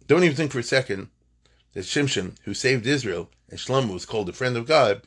Don't 0.06 0.24
even 0.24 0.36
think 0.36 0.52
for 0.52 0.58
a 0.58 0.62
second 0.62 1.08
that 1.74 1.80
Shimshon, 1.80 2.36
who 2.44 2.54
saved 2.54 2.86
Israel, 2.86 3.30
and 3.50 3.58
Shlomo 3.58 3.92
was 3.92 4.06
called 4.06 4.28
a 4.28 4.32
friend 4.32 4.56
of 4.56 4.66
God, 4.66 5.02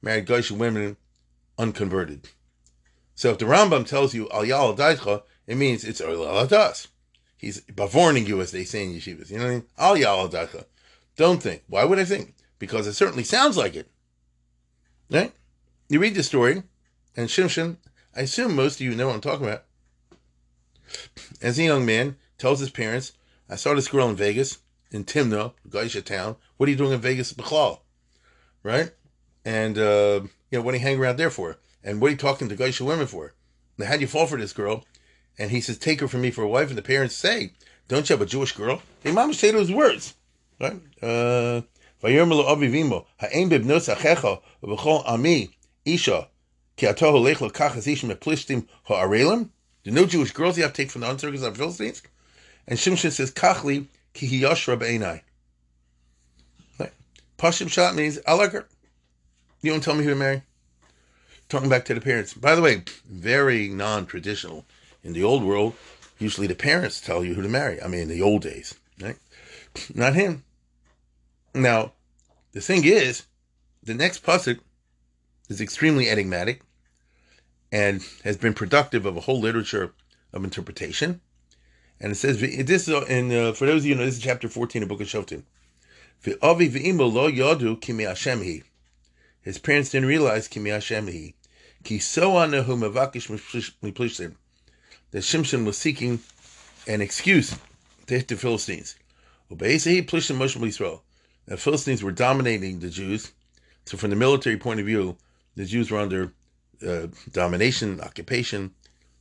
married 0.00 0.26
Goyish 0.26 0.50
women 0.50 0.96
unconverted. 1.58 2.28
So 3.14 3.30
if 3.30 3.38
the 3.38 3.44
Rambam 3.44 3.86
tells 3.86 4.14
you 4.14 4.28
Al 4.30 4.44
Yal 4.44 4.72
it 5.46 5.56
means 5.56 5.84
it's 5.84 6.00
Das. 6.00 6.88
He's 7.36 7.62
warning 7.76 8.26
you, 8.26 8.40
as 8.40 8.50
they 8.50 8.64
say 8.64 8.84
in 8.84 8.94
yeshivas. 8.94 9.30
You 9.30 9.38
know 9.38 9.44
what 9.44 9.50
I 9.50 9.54
mean? 9.54 9.64
Al 9.78 9.96
Yal. 9.96 10.30
Don't 11.16 11.42
think. 11.42 11.62
Why 11.68 11.84
would 11.84 11.98
I 11.98 12.04
think? 12.04 12.34
Because 12.58 12.86
it 12.86 12.94
certainly 12.94 13.24
sounds 13.24 13.56
like 13.56 13.76
it. 13.76 13.90
Right? 15.10 15.32
You 15.88 16.00
read 16.00 16.14
the 16.14 16.22
story, 16.22 16.62
and 17.16 17.28
Shimshon, 17.28 17.76
I 18.16 18.22
assume 18.22 18.56
most 18.56 18.76
of 18.76 18.80
you 18.80 18.94
know 18.94 19.08
what 19.08 19.14
I'm 19.14 19.20
talking 19.20 19.46
about. 19.46 19.64
As 21.42 21.58
a 21.58 21.64
young 21.64 21.84
man, 21.84 22.16
tells 22.38 22.60
his 22.60 22.70
parents, 22.70 23.12
I 23.48 23.56
saw 23.56 23.74
this 23.74 23.88
girl 23.88 24.08
in 24.08 24.16
Vegas, 24.16 24.58
in 24.94 25.04
Timna, 25.04 25.52
Goyishe 25.68 26.04
town. 26.04 26.36
What 26.56 26.68
are 26.68 26.70
you 26.70 26.78
doing 26.78 26.92
in 26.92 27.00
Vegas, 27.00 27.32
Bechlal? 27.32 27.80
Right? 28.62 28.92
And, 29.44 29.76
uh, 29.76 30.20
you 30.50 30.58
know, 30.58 30.62
what 30.62 30.72
are 30.72 30.76
you 30.76 30.84
hanging 30.84 31.00
around 31.00 31.16
there 31.16 31.30
for? 31.30 31.58
And 31.82 32.00
what 32.00 32.06
are 32.08 32.10
you 32.12 32.16
talking 32.16 32.48
to 32.48 32.56
Goyishe 32.56 32.80
women 32.80 33.08
for? 33.08 33.34
Now, 33.76 33.86
how'd 33.86 34.00
you 34.00 34.06
fall 34.06 34.28
for 34.28 34.38
this 34.38 34.52
girl? 34.52 34.84
And 35.36 35.50
he 35.50 35.60
says, 35.60 35.78
take 35.78 36.00
her 36.00 36.06
from 36.06 36.20
me 36.20 36.30
for 36.30 36.44
a 36.44 36.48
wife. 36.48 36.68
And 36.68 36.78
the 36.78 36.82
parents 36.82 37.16
say, 37.16 37.54
don't 37.88 38.08
you 38.08 38.14
have 38.14 38.22
a 38.22 38.26
Jewish 38.26 38.52
girl? 38.52 38.82
Hey, 39.02 39.10
mom 39.10 39.32
say 39.32 39.50
those 39.50 39.72
words. 39.72 40.14
Right? 40.60 40.80
Uh? 41.02 41.62
The 49.82 49.90
no 49.90 50.06
Jewish 50.06 50.30
girls 50.30 50.56
you 50.56 50.62
have 50.62 50.72
to 50.72 50.82
take 50.82 50.90
from 50.92 51.00
the 51.00 51.10
uncircumcised 51.10 51.56
Philistines? 51.56 52.02
And 52.68 52.78
Shimshon 52.78 53.10
says, 53.10 53.32
Kachli 53.32 53.88
ki 54.14 54.40
hiyoshra 54.40 54.78
be'enai. 54.78 55.20
Pashim 57.36 57.68
shot 57.68 57.94
means, 57.94 58.18
I 58.26 58.34
like 58.34 58.52
her. 58.52 58.66
You 59.60 59.72
don't 59.72 59.82
tell 59.82 59.94
me 59.94 60.04
who 60.04 60.10
to 60.10 60.16
marry? 60.16 60.42
Talking 61.48 61.68
back 61.68 61.84
to 61.86 61.94
the 61.94 62.00
parents. 62.00 62.32
By 62.32 62.54
the 62.54 62.62
way, 62.62 62.84
very 63.06 63.68
non-traditional. 63.68 64.64
In 65.02 65.12
the 65.12 65.24
old 65.24 65.42
world, 65.42 65.74
usually 66.18 66.46
the 66.46 66.54
parents 66.54 67.00
tell 67.00 67.22
you 67.24 67.34
who 67.34 67.42
to 67.42 67.48
marry. 67.48 67.82
I 67.82 67.88
mean, 67.88 68.02
in 68.02 68.08
the 68.08 68.22
old 68.22 68.42
days, 68.42 68.74
right? 69.00 69.16
Not 69.94 70.14
him. 70.14 70.44
Now, 71.54 71.92
the 72.52 72.60
thing 72.60 72.84
is, 72.84 73.24
the 73.82 73.94
next 73.94 74.24
pasuk 74.24 74.60
is 75.48 75.60
extremely 75.60 76.08
enigmatic 76.08 76.62
and 77.70 78.02
has 78.22 78.36
been 78.36 78.54
productive 78.54 79.04
of 79.04 79.16
a 79.16 79.20
whole 79.20 79.40
literature 79.40 79.92
of 80.32 80.44
interpretation. 80.44 81.20
And 82.00 82.12
it 82.12 82.16
says, 82.16 82.40
this 82.40 82.88
is 82.88 83.08
in, 83.08 83.32
uh, 83.32 83.52
for 83.52 83.66
those 83.66 83.82
of 83.82 83.86
you 83.86 83.94
know, 83.94 84.04
this 84.04 84.16
is 84.16 84.22
chapter 84.22 84.48
14 84.48 84.82
of 84.82 84.88
Book 84.88 85.00
of 85.00 85.06
Shoftim. 85.06 85.44
His 89.42 89.58
parents 89.58 89.90
didn't 89.90 90.08
realize 90.08 90.48
Kimi 90.48 90.70
Hashem 90.70 91.06
Ki 91.84 91.98
mavakish 91.98 93.28
miplishtim. 93.82 94.34
That 95.10 95.18
Shimshon 95.18 95.64
was 95.66 95.76
seeking 95.76 96.20
an 96.88 97.00
excuse 97.00 97.56
to 98.06 98.14
hit 98.14 98.28
the 98.28 98.36
Philistines. 98.36 98.96
The 99.50 100.06
Philistines 101.56 102.02
were 102.02 102.12
dominating 102.12 102.80
the 102.80 102.88
Jews. 102.88 103.32
So 103.84 103.98
from 103.98 104.10
the 104.10 104.16
military 104.16 104.56
point 104.56 104.80
of 104.80 104.86
view, 104.86 105.16
the 105.56 105.66
Jews 105.66 105.90
were 105.90 105.98
under 105.98 106.32
uh, 106.86 107.08
domination, 107.30 108.00
occupation 108.00 108.74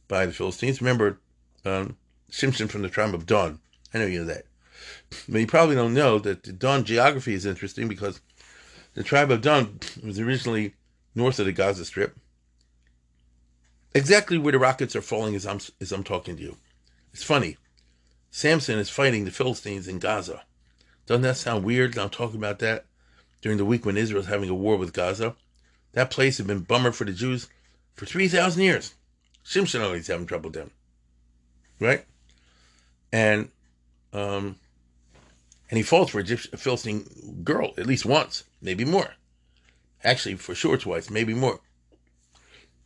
by 0.07 0.25
the 0.25 0.31
Philistines. 0.31 0.81
Remember, 0.81 1.19
um, 1.65 1.97
Shimshon 2.33 2.67
from 2.67 2.81
the 2.81 2.89
tribe 2.89 3.13
of 3.13 3.27
Dan. 3.27 3.59
I 3.93 3.99
know 3.99 4.07
you 4.07 4.19
know 4.19 4.25
that. 4.25 4.45
But 5.29 5.39
you 5.39 5.45
probably 5.45 5.75
don't 5.75 5.93
know 5.93 6.17
that 6.17 6.41
the 6.41 6.51
Dan 6.51 6.83
geography 6.83 7.35
is 7.35 7.45
interesting 7.45 7.87
because 7.87 8.21
the 8.95 9.03
tribe 9.03 9.29
of 9.29 9.41
Dan 9.41 9.79
was 10.03 10.19
originally 10.19 10.73
north 11.13 11.37
of 11.37 11.45
the 11.45 11.51
Gaza 11.51 11.85
Strip. 11.85 12.17
Exactly 13.93 14.39
where 14.39 14.51
the 14.51 14.57
rockets 14.57 14.95
are 14.95 15.01
falling 15.03 15.35
as 15.35 15.45
I'm, 15.45 15.59
as 15.79 15.91
I'm 15.91 16.03
talking 16.03 16.35
to 16.35 16.41
you. 16.41 16.57
It's 17.13 17.23
funny. 17.23 17.57
Samson 18.31 18.79
is 18.79 18.89
fighting 18.89 19.25
the 19.25 19.31
Philistines 19.31 19.87
in 19.87 19.99
Gaza. 19.99 20.41
Doesn't 21.05 21.21
that 21.21 21.37
sound 21.37 21.63
weird? 21.63 21.95
I'm 21.99 22.09
talking 22.09 22.37
about 22.37 22.57
that 22.59 22.85
during 23.43 23.59
the 23.59 23.65
week 23.65 23.85
when 23.85 23.95
Israel's 23.95 24.25
having 24.25 24.49
a 24.49 24.55
war 24.55 24.77
with 24.77 24.91
Gaza. 24.91 25.35
That 25.91 26.09
place 26.09 26.39
had 26.39 26.47
been 26.47 26.61
bummer 26.61 26.91
for 26.91 27.03
the 27.03 27.11
Jews 27.11 27.47
for 27.93 28.07
3,000 28.07 28.63
years. 28.63 28.95
Shimshon 29.45 29.83
always 29.83 30.07
having 30.07 30.25
trouble 30.25 30.49
with 30.49 30.55
them. 30.55 30.71
Right? 31.79 32.05
And 33.13 33.49
um, 34.11 34.57
and 35.69 35.77
he 35.77 35.83
falls 35.83 36.09
for 36.09 36.19
a, 36.19 36.25
Philistine 36.25 37.41
girl 37.43 37.73
at 37.77 37.85
least 37.85 38.05
once, 38.05 38.43
maybe 38.61 38.83
more. 38.83 39.13
Actually, 40.03 40.35
for 40.35 40.53
sure 40.53 40.77
twice, 40.77 41.09
maybe 41.09 41.33
more. 41.33 41.61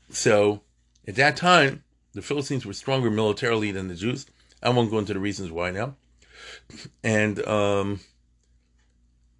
So 0.09 0.61
at 1.07 1.15
that 1.15 1.37
time, 1.37 1.83
the 2.13 2.21
Philistines 2.21 2.65
were 2.65 2.73
stronger 2.73 3.09
militarily 3.09 3.71
than 3.71 3.87
the 3.87 3.95
Jews. 3.95 4.25
I 4.61 4.69
won't 4.69 4.91
go 4.91 4.99
into 4.99 5.13
the 5.13 5.19
reasons 5.19 5.51
why 5.51 5.71
now. 5.71 5.95
And 7.03 7.45
um, 7.47 8.01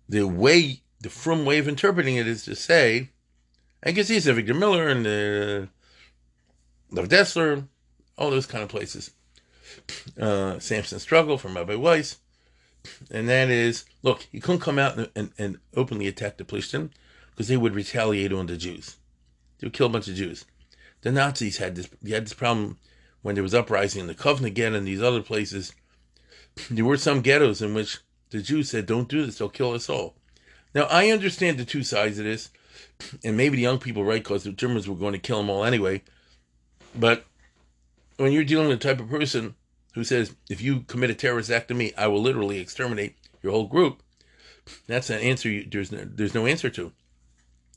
the 0.08 0.24
way, 0.24 0.82
the 1.01 1.10
frum 1.10 1.46
way 1.46 1.58
of 1.58 1.67
interpreting 1.67 2.15
it 2.15 2.27
is 2.27 2.46
to 2.46 2.56
say, 2.56 3.10
I 3.84 3.91
guess 3.91 4.08
he's 4.08 4.25
Victor 4.25 4.53
Miller 4.53 4.88
and 4.88 5.06
uh, 5.06 5.67
Lev 6.91 7.10
Dessler, 7.10 7.67
all 8.17 8.29
those 8.29 8.46
kind 8.46 8.63
of 8.63 8.70
places. 8.70 9.12
Uh, 10.20 10.60
Samson 10.60 11.00
Struggle 11.00 11.38
from 11.38 11.56
Rabbi 11.56 11.76
Weiss. 11.76 12.18
And 13.12 13.28
that 13.28 13.50
is, 13.50 13.86
look, 14.02 14.28
he 14.32 14.40
couldn't 14.40 14.62
come 14.62 14.80
out 14.80 14.98
and, 14.98 15.10
and, 15.16 15.32
and 15.38 15.58
openly 15.76 16.08
attack 16.08 16.38
the 16.38 16.46
Plishtim 16.46 16.90
because 17.32 17.48
they 17.48 17.58
would 17.58 17.76
retaliate 17.76 18.32
on 18.34 18.48
the 18.48 18.58
Jews. 18.58 18.96
They 19.60 19.68
would 19.68 19.74
kill 19.74 19.88
a 19.88 19.90
bunch 19.90 20.08
of 20.08 20.16
Jews. 20.16 20.46
The 21.02 21.12
Nazis 21.12 21.58
had 21.58 21.76
this, 21.76 21.90
they 22.02 22.12
had 22.12 22.26
this 22.26 22.34
problem 22.34 22.78
when 23.22 23.36
there 23.36 23.44
was 23.44 23.54
uprising 23.54 24.02
in 24.02 24.08
the 24.08 24.16
Kovna 24.16 24.54
ghetto 24.54 24.78
and 24.78 24.88
these 24.88 25.02
other 25.02 25.22
places. 25.22 25.74
There 26.70 26.86
were 26.86 26.98
some 26.98 27.22
ghettos 27.22 27.62
in 27.62 27.74
which 27.74 28.00
the 28.30 28.42
Jews 28.42 28.70
said, 28.70 28.86
don't 28.86 29.10
do 29.10 29.26
this, 29.26 29.38
they'll 29.38 29.50
kill 29.50 29.74
us 29.74 29.90
all. 29.90 30.16
Now, 30.74 30.84
I 30.84 31.10
understand 31.10 31.58
the 31.58 31.66
two 31.66 31.84
sides 31.84 32.20
of 32.20 32.26
this 32.26 32.50
and 33.24 33.38
maybe 33.38 33.58
the 33.58 33.64
young 33.64 33.80
people 33.80 34.04
right 34.04 34.24
because 34.24 34.44
the 34.44 34.52
Germans 34.52 34.88
were 34.88 34.96
going 34.96 35.14
to 35.14 35.20
kill 35.20 35.38
them 35.38 35.50
all 35.50 35.64
anyway. 35.64 36.02
But 36.96 37.26
when 38.18 38.32
you're 38.32 38.44
dealing 38.44 38.68
with 38.68 38.80
the 38.82 38.88
type 38.88 39.00
of 39.00 39.10
person 39.10 39.56
who 39.94 40.04
says, 40.04 40.36
if 40.50 40.62
you 40.62 40.82
commit 40.82 41.10
a 41.10 41.16
terrorist 41.16 41.50
act 41.50 41.70
to 41.70 41.74
me, 41.74 41.94
I 41.98 42.08
will 42.08 42.22
literally 42.22 42.60
exterminate 42.60 43.16
your 43.42 43.54
whole 43.54 43.68
group, 43.68 44.04
that's 44.88 45.10
an 45.10 45.20
answer 45.22 45.50
you, 45.50 45.68
there's 45.70 45.92
no, 45.92 46.04
there's 46.04 46.34
no 46.34 46.46
answer 46.46 46.70
to. 46.70 46.92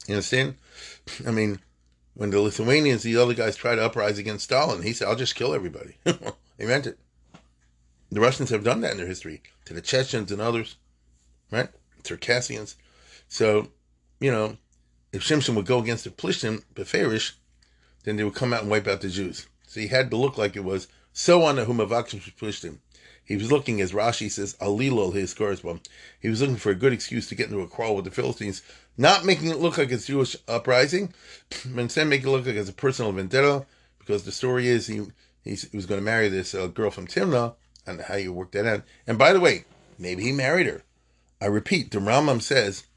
You 0.06 0.14
understand? 0.14 0.56
I 1.26 1.30
mean, 1.30 1.60
when 2.14 2.30
the 2.30 2.40
Lithuanians, 2.40 3.02
the 3.02 3.16
other 3.16 3.34
guys 3.34 3.56
tried 3.56 3.76
to 3.76 3.84
uprise 3.84 4.18
against 4.18 4.44
Stalin, 4.44 4.82
he 4.82 4.92
said, 4.92 5.08
I'll 5.08 5.16
just 5.16 5.34
kill 5.34 5.54
everybody. 5.54 5.96
he 6.04 6.64
meant 6.64 6.86
it. 6.86 6.98
The 8.10 8.20
Russians 8.20 8.50
have 8.50 8.64
done 8.64 8.80
that 8.80 8.92
in 8.92 8.96
their 8.96 9.06
history 9.06 9.42
to 9.66 9.74
the 9.74 9.80
Chechens 9.80 10.32
and 10.32 10.40
others, 10.40 10.76
right? 11.52 11.68
Circassians. 12.02 12.76
So, 13.28 13.68
you 14.18 14.32
know, 14.32 14.56
if 15.12 15.22
Shimshon 15.22 15.54
would 15.54 15.66
go 15.66 15.78
against 15.78 16.04
the 16.04 16.10
Plishtim, 16.10 16.64
Beferish, 16.74 17.32
then 18.04 18.16
they 18.16 18.24
would 18.24 18.34
come 18.34 18.52
out 18.52 18.62
and 18.62 18.70
wipe 18.70 18.88
out 18.88 19.00
the 19.00 19.08
Jews. 19.08 19.46
So 19.70 19.78
he 19.78 19.86
had 19.86 20.10
to 20.10 20.16
look 20.16 20.36
like 20.36 20.56
it 20.56 20.64
was 20.64 20.88
so 21.12 21.44
on 21.44 21.54
the 21.54 22.32
pushed 22.36 22.64
him. 22.64 22.80
He 23.24 23.36
was 23.36 23.52
looking, 23.52 23.80
as 23.80 23.92
Rashi 23.92 24.28
says, 24.28 24.56
Alilol 24.60 25.14
his 25.14 25.32
correspondent. 25.32 25.88
He 26.18 26.28
was 26.28 26.40
looking 26.40 26.56
for 26.56 26.70
a 26.70 26.74
good 26.74 26.92
excuse 26.92 27.28
to 27.28 27.36
get 27.36 27.46
into 27.46 27.60
a 27.60 27.68
quarrel 27.68 27.94
with 27.94 28.04
the 28.04 28.10
Philistines, 28.10 28.62
not 28.98 29.24
making 29.24 29.48
it 29.48 29.60
look 29.60 29.78
like 29.78 29.92
it's 29.92 30.06
Jewish 30.06 30.34
uprising, 30.48 31.14
but 31.66 31.82
instead 31.82 32.08
making 32.08 32.26
it 32.26 32.32
look 32.32 32.46
like 32.46 32.56
it's 32.56 32.68
a 32.68 32.72
personal 32.72 33.12
vendetta, 33.12 33.64
because 34.00 34.24
the 34.24 34.32
story 34.32 34.66
is 34.66 34.88
he, 34.88 35.06
he 35.44 35.52
was 35.72 35.86
going 35.86 36.00
to 36.00 36.04
marry 36.04 36.28
this 36.28 36.52
uh, 36.52 36.66
girl 36.66 36.90
from 36.90 37.06
Timnah, 37.06 37.54
and 37.86 38.00
how 38.00 38.16
you 38.16 38.32
work 38.32 38.50
that 38.50 38.66
out. 38.66 38.82
And 39.06 39.18
by 39.18 39.32
the 39.32 39.38
way, 39.38 39.66
maybe 40.00 40.24
he 40.24 40.32
married 40.32 40.66
her. 40.66 40.82
I 41.40 41.46
repeat, 41.46 41.92
the 41.92 42.00
Rambam 42.00 42.42
says, 42.42 42.88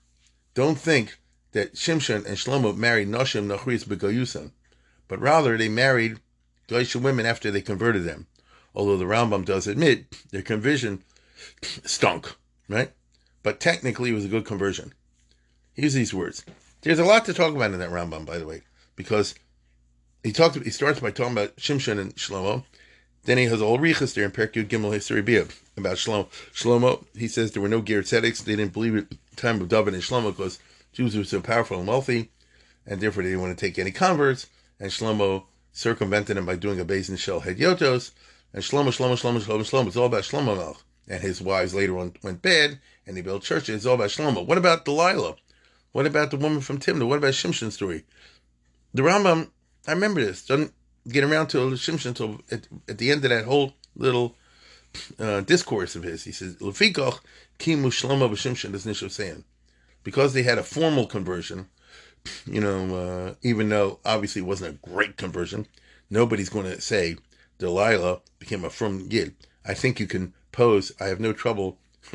don't 0.56 0.80
think 0.80 1.20
that 1.52 1.76
Shimshon 1.76 2.26
and 2.26 2.36
Shlomo 2.36 2.76
married 2.76 3.10
Noshim 3.10 3.46
Nachris 3.46 3.86
Begoyusan, 3.86 4.54
but 5.08 5.20
rather 5.20 5.56
they 5.56 5.70
married 5.70 6.20
Goyish 6.74 6.96
women 6.96 7.26
after 7.26 7.52
they 7.52 7.62
converted 7.62 8.04
them. 8.04 8.28
Although 8.76 8.98
the 8.98 9.06
Rambam 9.06 9.46
does 9.46 9.68
admit 9.68 10.06
their 10.32 10.42
conversion 10.42 11.04
stunk, 11.62 12.36
right? 12.68 12.92
But 13.44 13.60
technically 13.60 14.10
it 14.10 14.16
was 14.16 14.26
a 14.26 14.30
good 14.30 14.46
conversion. 14.46 14.94
Use 15.76 15.94
these 15.94 16.14
words. 16.14 16.44
There's 16.82 17.00
a 17.00 17.06
lot 17.06 17.26
to 17.26 17.34
talk 17.34 17.56
about 17.56 17.72
in 17.72 17.80
that 17.80 17.92
Rambam, 17.92 18.26
by 18.26 18.38
the 18.38 18.48
way, 18.48 18.64
because 18.96 19.36
he 20.24 20.32
talked. 20.32 20.56
He 20.64 20.70
starts 20.70 21.00
by 21.00 21.12
talking 21.12 21.34
about 21.34 21.56
Shimshon 21.58 22.00
and 22.00 22.16
Shlomo. 22.16 22.64
Then 23.26 23.38
he 23.38 23.46
has 23.46 23.62
all 23.62 23.80
Riches 23.80 24.14
there 24.14 24.26
in 24.26 24.32
Perkut 24.32 24.68
Gimel 24.68 24.96
Issurei 24.96 25.24
Biyah. 25.24 25.52
about 25.78 25.98
Shlomo. 25.98 26.28
Shlomo, 26.54 27.06
he 27.16 27.28
says 27.28 27.52
there 27.52 27.62
were 27.62 27.70
no 27.70 27.82
Ger. 27.82 28.02
They 28.02 28.22
didn't 28.22 28.74
believe 28.74 28.96
it 28.96 29.14
time 29.36 29.62
of 29.62 29.70
David 29.70 29.94
and 29.94 30.04
Shlomo 30.04 30.36
because 30.36 30.60
Jews 30.92 31.16
were 31.16 31.24
so 31.24 31.42
powerful 31.42 31.80
and 31.80 31.88
wealthy, 31.88 32.32
and 32.86 33.00
therefore 33.00 33.24
they 33.24 33.30
didn't 33.30 33.42
want 33.42 33.58
to 33.58 33.66
take 33.66 33.80
any 33.80 33.92
converts. 33.92 34.48
And 34.80 34.92
Shlomo 34.92 35.46
circumvented 35.74 36.38
him 36.38 36.46
by 36.46 36.56
doing 36.56 36.80
a 36.80 36.86
Beis 36.86 37.16
Shel 37.18 37.42
Hedyotos. 37.42 38.12
And 38.54 38.64
Shlomo, 38.64 38.90
Shlomo, 38.90 39.20
Shlomo, 39.20 39.40
Shlomo, 39.40 39.62
Shlomo. 39.62 39.88
It's 39.88 39.98
all 39.98 40.06
about 40.06 40.24
Shlomo 40.24 40.56
Melech. 40.56 40.78
And 41.10 41.22
his 41.22 41.42
wives 41.42 41.74
later 41.74 41.98
on 41.98 42.14
went 42.24 42.42
bad, 42.42 42.80
and 43.06 43.18
they 43.18 43.22
built 43.22 43.44
churches. 43.44 43.76
It's 43.76 43.86
all 43.86 43.96
about 43.96 44.10
Shlomo. 44.10 44.46
What 44.46 44.58
about 44.58 44.86
Delilah? 44.86 45.36
What 45.92 46.06
about 46.06 46.32
the 46.32 46.38
woman 46.38 46.62
from 46.62 46.80
Timnah? 46.80 47.08
What 47.08 47.18
about 47.18 47.34
Shimshon's 47.34 47.74
story? 47.74 48.04
The 48.94 49.02
Rambam, 49.02 49.50
I 49.88 49.92
remember 49.92 50.24
this, 50.24 50.46
doesn't 50.46 50.74
get 51.08 51.24
around 51.24 51.48
to 51.48 51.58
Shimshon 51.72 52.08
until 52.08 52.42
at, 52.52 52.68
at 52.88 52.98
the 52.98 53.12
end 53.12 53.24
of 53.26 53.30
that 53.30 53.46
whole 53.46 53.74
little 53.96 54.36
uh, 55.20 55.42
discourse 55.42 55.96
of 55.96 56.04
his. 56.04 56.24
He 56.24 56.32
says, 56.32 56.56
Lefikoch 56.58 57.20
kimu 57.60 57.88
shlomo 57.88 58.30
b'shimshon 58.30 58.74
is 58.74 58.86
nishav 58.86 59.12
saying. 59.12 59.44
Because 60.04 60.34
they 60.34 60.44
had 60.44 60.58
a 60.58 60.64
formal 60.64 61.08
conversion, 61.08 61.70
you 62.46 62.62
know, 62.62 62.96
uh, 62.96 63.34
even 63.42 63.70
though 63.70 64.00
obviously 64.06 64.42
it 64.42 64.46
wasn't 64.46 64.76
a 64.76 64.90
great 64.90 65.18
conversion, 65.18 65.68
nobody's 66.10 66.50
going 66.50 66.66
to 66.66 66.82
say 66.82 67.18
Delilah 67.58 68.22
became 68.40 68.64
a 68.64 68.70
frum 68.70 69.08
Yid. 69.10 69.36
I 69.66 69.74
think 69.74 70.00
you 70.00 70.08
can 70.08 70.34
pose, 70.52 70.92
I 71.00 71.06
have 71.06 71.20
no 71.20 71.34
trouble 71.34 71.80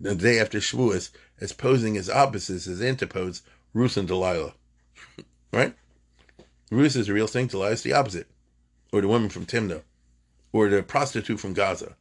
the 0.00 0.14
day 0.14 0.38
after 0.38 0.58
Shavuos 0.58 1.10
as 1.40 1.52
posing 1.52 1.96
as 1.96 2.10
opposites, 2.10 2.66
as 2.66 2.80
antipodes, 2.80 3.42
Ruth 3.72 3.96
and 3.96 4.08
Delilah. 4.08 4.54
right? 5.52 5.74
Ruth 6.70 6.96
is 6.96 7.06
the 7.06 7.12
real 7.12 7.26
thing, 7.26 7.46
Delilah 7.46 7.72
is 7.72 7.82
the 7.82 7.92
opposite. 7.92 8.28
Or 8.92 9.00
the 9.00 9.08
woman 9.08 9.28
from 9.28 9.46
Timna. 9.46 9.82
Or 10.52 10.68
the 10.68 10.82
prostitute 10.82 11.40
from 11.40 11.52
Gaza. 11.52 11.96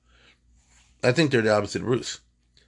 I 1.03 1.11
think 1.11 1.31
they're 1.31 1.41
the 1.41 1.55
opposite 1.55 1.81
of 1.81 1.87
Ruth. 1.87 2.19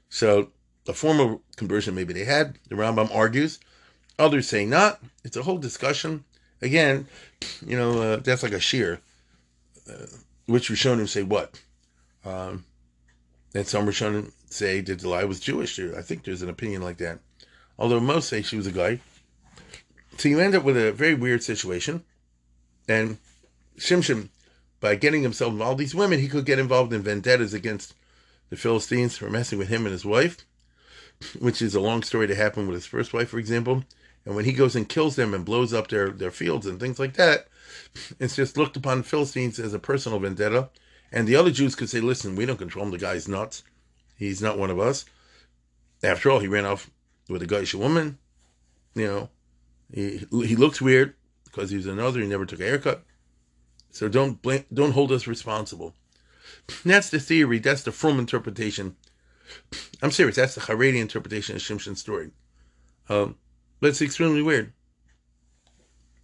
So 0.10 0.52
a 0.88 0.94
formal 0.94 1.42
conversion 1.56 1.96
maybe 1.96 2.14
they 2.14 2.26
had. 2.26 2.58
The 2.70 2.76
Rambam 2.76 3.14
argues. 3.14 3.60
Others 4.20 4.50
say 4.50 4.66
not. 4.66 5.00
It's 5.24 5.38
a 5.38 5.44
whole 5.44 5.58
discussion. 5.58 6.24
Again, 6.62 7.08
you 7.66 7.78
know, 7.78 8.02
uh, 8.02 8.16
that's 8.18 8.44
like 8.44 8.54
a 8.54 8.60
shear. 8.60 9.00
Uh, 9.90 10.08
which 10.48 10.70
Rishonim 10.70 11.08
say 11.08 11.24
what? 11.24 11.62
Um, 12.26 12.66
and 13.54 13.68
some 13.68 13.86
Rishonim 13.86 14.32
say 14.50 14.82
that 14.82 15.00
Delilah 15.00 15.28
was 15.28 15.40
Jewish. 15.40 15.80
I 15.80 16.02
think 16.02 16.24
there's 16.24 16.42
an 16.42 16.50
opinion 16.50 16.82
like 16.82 16.98
that. 16.98 17.20
Although 17.78 18.00
most 18.00 18.30
say 18.30 18.42
she 18.42 18.58
was 18.58 18.68
a 18.68 18.72
guy. 18.72 19.00
So 20.18 20.30
you 20.30 20.40
end 20.40 20.56
up 20.56 20.64
with 20.64 20.78
a 20.78 20.92
very 20.92 21.14
weird 21.14 21.44
situation. 21.44 22.04
And 22.88 23.18
Shimshon, 23.78 24.30
by 24.80 24.96
getting 24.96 25.22
himself 25.22 25.52
involved, 25.52 25.70
all 25.70 25.76
these 25.76 25.94
women, 25.94 26.20
he 26.20 26.28
could 26.28 26.46
get 26.46 26.60
involved 26.60 26.92
in 26.94 27.04
vendettas 27.04 27.54
against 27.54 27.94
the 28.50 28.56
Philistines 28.56 29.18
for 29.18 29.30
messing 29.30 29.60
with 29.60 29.68
him 29.68 29.86
and 29.86 29.92
his 29.92 30.06
wife, 30.06 30.46
which 31.40 31.62
is 31.62 31.76
a 31.76 31.82
long 31.82 32.02
story 32.02 32.28
to 32.28 32.36
happen 32.36 32.66
with 32.66 32.76
his 32.76 32.86
first 32.86 33.14
wife, 33.14 33.30
for 33.30 33.38
example. 33.38 33.84
And 34.28 34.36
when 34.36 34.44
he 34.44 34.52
goes 34.52 34.76
and 34.76 34.90
kills 34.90 35.16
them 35.16 35.34
and 35.34 35.46
blows 35.46 35.74
up 35.74 35.88
their, 35.88 36.10
their 36.10 36.32
fields 36.32 36.66
and 36.66 36.82
things 36.82 37.00
like 37.00 37.14
that, 37.14 37.48
it's 38.20 38.36
just 38.36 38.58
looked 38.58 38.76
upon 38.76 38.98
the 38.98 39.04
Philistines 39.06 39.58
as 39.58 39.74
a 39.74 39.80
personal 39.80 40.20
vendetta. 40.20 40.70
And 41.14 41.26
the 41.26 41.38
other 41.38 41.50
Jews 41.50 41.76
could 41.76 41.90
say, 41.90 42.02
listen, 42.02 42.36
we 42.36 42.46
don't 42.46 42.58
control 42.58 42.84
him. 42.84 42.92
The 42.92 42.98
guy's 42.98 43.30
nuts. 43.30 43.64
He's 44.18 44.42
not 44.42 44.60
one 44.60 44.70
of 44.70 44.82
us. 44.82 45.06
After 46.04 46.30
all, 46.30 46.40
he 46.40 46.50
ran 46.50 46.66
off 46.66 46.92
with 47.30 47.42
a 47.42 47.48
Goyishe 47.48 47.74
woman. 47.76 48.18
You 48.96 49.08
know, 49.08 49.30
he, 49.94 50.26
he 50.46 50.58
looks 50.58 50.82
weird 50.82 51.14
because 51.46 51.70
he's 51.70 51.86
another. 51.86 52.20
He 52.20 52.28
never 52.28 52.46
took 52.46 52.60
a 52.60 52.66
haircut. 52.66 53.06
So 53.92 54.10
don't 54.10 54.42
blame, 54.42 54.66
don't 54.74 54.92
hold 54.92 55.14
us 55.14 55.26
responsible. 55.26 55.96
That's 56.84 57.10
the 57.10 57.22
theory. 57.22 57.60
That's 57.60 57.84
the 57.84 57.94
Frum 57.94 58.20
interpretation. 58.20 58.98
I'm 60.02 60.12
serious. 60.12 60.36
That's 60.36 60.56
the 60.56 60.62
Haredi 60.62 61.00
interpretation 61.00 61.56
of 61.56 61.62
Shimshon's 61.62 62.02
story. 62.02 62.32
Um, 63.08 63.38
but 63.80 63.88
it's 63.88 64.02
extremely 64.02 64.42
weird, 64.42 64.74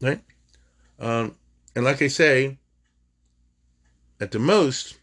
right? 0.02 0.22
Um, 1.00 1.36
and 1.76 1.86
like 1.86 2.02
I 2.02 2.08
say, 2.08 2.58
at 4.20 4.32
the 4.32 4.40
most, 4.40 4.98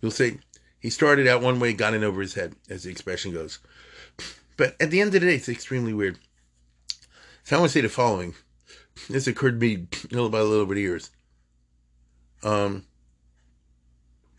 you'll 0.00 0.10
say 0.10 0.38
he 0.80 0.90
started 0.90 1.26
out 1.26 1.42
one 1.42 1.60
way, 1.60 1.72
got 1.72 1.94
in 1.94 2.04
over 2.04 2.20
his 2.20 2.34
head, 2.34 2.54
as 2.70 2.84
the 2.84 2.90
expression 2.90 3.32
goes. 3.32 3.58
But 4.56 4.76
at 4.80 4.90
the 4.90 5.00
end 5.00 5.08
of 5.08 5.20
the 5.20 5.20
day, 5.20 5.34
it's 5.34 5.48
extremely 5.48 5.92
weird. 5.92 6.18
So 7.44 7.56
I 7.56 7.60
want 7.60 7.70
to 7.70 7.78
say 7.78 7.82
the 7.82 7.88
following. 7.88 8.34
This 9.10 9.26
occurred 9.26 9.60
to 9.60 9.66
me 9.66 9.86
little 10.10 10.30
by 10.30 10.40
little 10.40 10.62
over 10.62 10.74
the 10.74 10.80
years. 10.80 11.10
Um, 12.42 12.86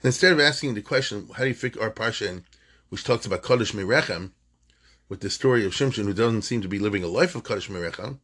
instead 0.04 0.34
of 0.34 0.40
asking 0.40 0.74
the 0.74 0.82
question, 0.82 1.30
how 1.36 1.44
do 1.44 1.50
you 1.50 1.54
fit 1.54 1.78
our 1.78 1.92
parsha 1.92 2.44
which 2.90 3.04
talks 3.04 3.26
about 3.26 3.44
Kaddish 3.44 3.74
Mirechem, 3.74 4.32
with 5.10 5.22
the 5.22 5.30
story 5.30 5.66
of 5.66 5.72
Shimshon, 5.72 6.06
who 6.06 6.14
doesn't 6.14 6.42
seem 6.44 6.62
to 6.62 6.68
be 6.68 6.80
living 6.80 7.04
a 7.04 7.08
life 7.08 7.36
of 7.36 7.44
Kaddish 7.44 7.70
Mirechem, 7.70 8.20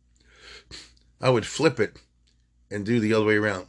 I 1.22 1.30
would 1.30 1.46
flip 1.46 1.80
it 1.80 1.98
and 2.69 2.86
do 2.86 3.00
the 3.00 3.13
other 3.13 3.26
way 3.26 3.36
around. 3.36 3.67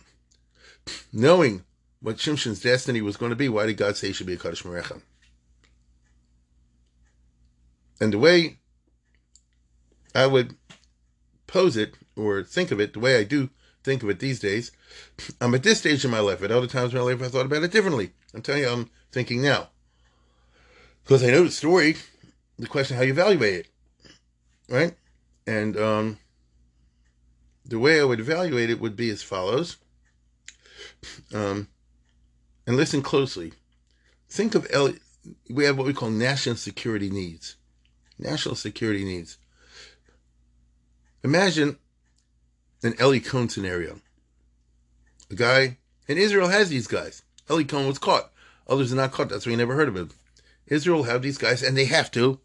Knowing 1.13 1.65
what 2.01 2.17
Shimshon's 2.17 2.61
destiny 2.61 3.01
was 3.01 3.17
going 3.17 3.31
to 3.31 3.37
be, 3.37 3.49
why 3.49 3.67
did 3.67 3.77
God 3.77 3.97
say 3.97 4.09
he 4.09 4.13
should 4.13 4.27
be 4.27 4.35
a 4.35 4.39
Kaddish 4.39 4.65
Mirechem? 4.65 5.03
And 8.01 8.13
the 8.13 8.19
way 8.19 8.59
I 10.15 10.27
would 10.27 10.57
pose 11.47 11.77
it 11.77 11.95
or 12.17 12.43
think 12.43 12.71
of 12.71 12.81
it, 12.81 12.93
the 12.93 12.99
way 12.99 13.17
I 13.17 13.25
do 13.25 13.51
think 13.85 14.03
of 14.03 14.11
it 14.11 14.19
these 14.19 14.41
days, 14.41 14.73
I'm 15.41 15.55
at 15.55 15.63
this 15.63 15.79
stage 15.79 16.05
in 16.05 16.11
my 16.11 16.21
life. 16.21 16.43
At 16.43 16.51
other 16.51 16.67
times 16.67 16.93
in 16.93 16.99
my 16.99 17.05
life, 17.05 17.23
I 17.23 17.29
thought 17.29 17.47
about 17.47 17.63
it 17.63 17.71
differently. 17.71 18.11
I'm 18.35 18.43
telling 18.43 18.63
you, 18.63 18.69
I'm 18.69 18.91
thinking 19.13 19.41
now. 19.41 19.69
Because 21.05 21.23
I 21.23 21.31
know 21.31 21.45
the 21.45 21.51
story, 21.51 21.97
the 22.59 22.67
question 22.67 22.97
how 22.97 23.03
you 23.03 23.13
evaluate 23.13 23.55
it, 23.55 23.67
right? 24.69 24.95
And 25.47 25.77
um, 25.77 26.19
the 27.65 27.79
way 27.79 28.01
I 28.01 28.05
would 28.05 28.21
evaluate 28.21 28.71
it 28.71 28.81
would 28.81 28.97
be 28.97 29.11
as 29.11 29.23
follows. 29.23 29.77
Um, 31.35 31.69
and 32.67 32.77
listen 32.77 33.03
closely. 33.03 33.53
Think 34.29 34.55
of 34.55 34.67
L- 34.73 34.95
we 35.51 35.65
have 35.65 35.77
what 35.77 35.87
we 35.87 35.95
call 35.95 36.11
national 36.11 36.57
security 36.57 37.11
needs. 37.11 37.57
National 38.19 38.55
security 38.55 39.05
needs. 39.05 39.39
Imagine 41.23 41.79
an 42.83 42.95
Eli 43.01 43.19
Cohen 43.19 43.49
scenario. 43.49 44.01
A 45.31 45.35
guy, 45.35 45.79
and 46.09 46.19
Israel 46.19 46.49
has 46.49 46.69
these 46.69 46.87
guys. 46.87 47.23
Eli 47.51 47.65
Cohen 47.65 47.87
was 47.87 47.99
caught. 47.99 48.31
Others 48.69 48.93
are 48.93 48.97
not 48.97 49.13
caught. 49.13 49.31
That's 49.31 49.47
why 49.47 49.53
you 49.53 49.59
never 49.59 49.75
heard 49.75 49.89
of 49.89 49.97
him. 49.97 50.11
Israel 50.67 51.05
have 51.05 51.23
these 51.23 51.39
guys, 51.39 51.63
and 51.63 51.77
they 51.77 51.87
have 51.87 52.11
to, 52.13 52.41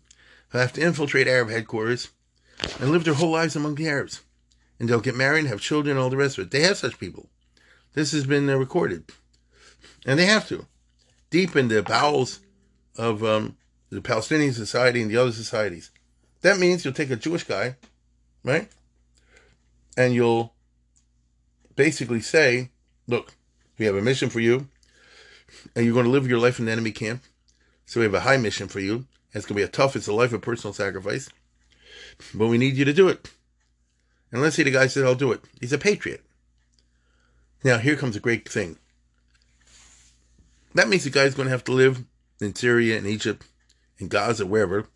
have 0.57 0.73
to 0.73 0.81
infiltrate 0.81 1.27
Arab 1.27 1.49
headquarters 1.49 2.09
and 2.79 2.91
live 2.91 3.03
their 3.03 3.13
whole 3.13 3.31
lives 3.31 3.55
among 3.55 3.75
the 3.75 3.87
Arabs. 3.87 4.21
And 4.79 4.89
they'll 4.89 4.99
get 4.99 5.15
married 5.15 5.41
and 5.41 5.47
have 5.49 5.61
children 5.61 5.91
and 5.95 6.03
all 6.03 6.09
the 6.09 6.17
rest 6.17 6.37
of 6.37 6.45
it. 6.45 6.51
They 6.51 6.61
have 6.61 6.77
such 6.77 6.99
people. 6.99 7.29
This 7.93 8.11
has 8.13 8.25
been 8.25 8.49
uh, 8.49 8.55
recorded. 8.55 9.11
And 10.05 10.17
they 10.17 10.25
have 10.25 10.47
to. 10.47 10.65
Deep 11.29 11.55
in 11.55 11.67
the 11.67 11.83
bowels 11.83 12.39
of 12.97 13.23
um, 13.23 13.57
the 13.89 14.01
Palestinian 14.01 14.53
society 14.53 15.01
and 15.01 15.11
the 15.11 15.17
other 15.17 15.31
societies. 15.31 15.91
That 16.41 16.57
means 16.57 16.83
you'll 16.83 16.93
take 16.93 17.11
a 17.11 17.15
Jewish 17.15 17.43
guy, 17.43 17.75
right? 18.43 18.69
And 19.97 20.13
you'll 20.13 20.53
basically 21.75 22.21
say, 22.21 22.69
look, 23.07 23.35
we 23.77 23.85
have 23.85 23.95
a 23.95 24.01
mission 24.01 24.29
for 24.29 24.39
you, 24.39 24.67
and 25.75 25.85
you're 25.85 25.93
going 25.93 26.05
to 26.05 26.11
live 26.11 26.27
your 26.27 26.39
life 26.39 26.59
in 26.59 26.67
an 26.67 26.71
enemy 26.71 26.91
camp. 26.91 27.23
So 27.85 27.99
we 27.99 28.05
have 28.05 28.13
a 28.13 28.21
high 28.21 28.37
mission 28.37 28.67
for 28.67 28.79
you. 28.79 29.05
It's 29.33 29.45
going 29.45 29.55
to 29.55 29.61
be 29.61 29.63
a 29.63 29.67
tough, 29.67 29.95
it's 29.95 30.07
a 30.07 30.13
life 30.13 30.33
of 30.33 30.41
personal 30.41 30.73
sacrifice. 30.73 31.29
But 32.33 32.47
we 32.47 32.57
need 32.57 32.75
you 32.75 32.85
to 32.85 32.93
do 32.93 33.07
it. 33.07 33.29
And 34.31 34.41
let's 34.41 34.55
say 34.55 34.63
the 34.63 34.71
guy 34.71 34.87
said, 34.87 35.05
I'll 35.05 35.15
do 35.15 35.31
it. 35.31 35.41
He's 35.59 35.73
a 35.73 35.77
patriot. 35.77 36.23
Now, 37.63 37.77
here 37.77 37.95
comes 37.95 38.15
a 38.15 38.21
great 38.21 38.47
thing. 38.47 38.77
That 40.75 40.87
means 40.87 41.03
the 41.03 41.09
guy's 41.09 41.35
going 41.35 41.47
to 41.47 41.51
have 41.51 41.63
to 41.65 41.71
live 41.71 42.03
in 42.39 42.55
Syria 42.55 42.97
and 42.97 43.07
Egypt, 43.07 43.45
in 43.97 44.07
Gaza, 44.07 44.45
wherever. 44.45 44.87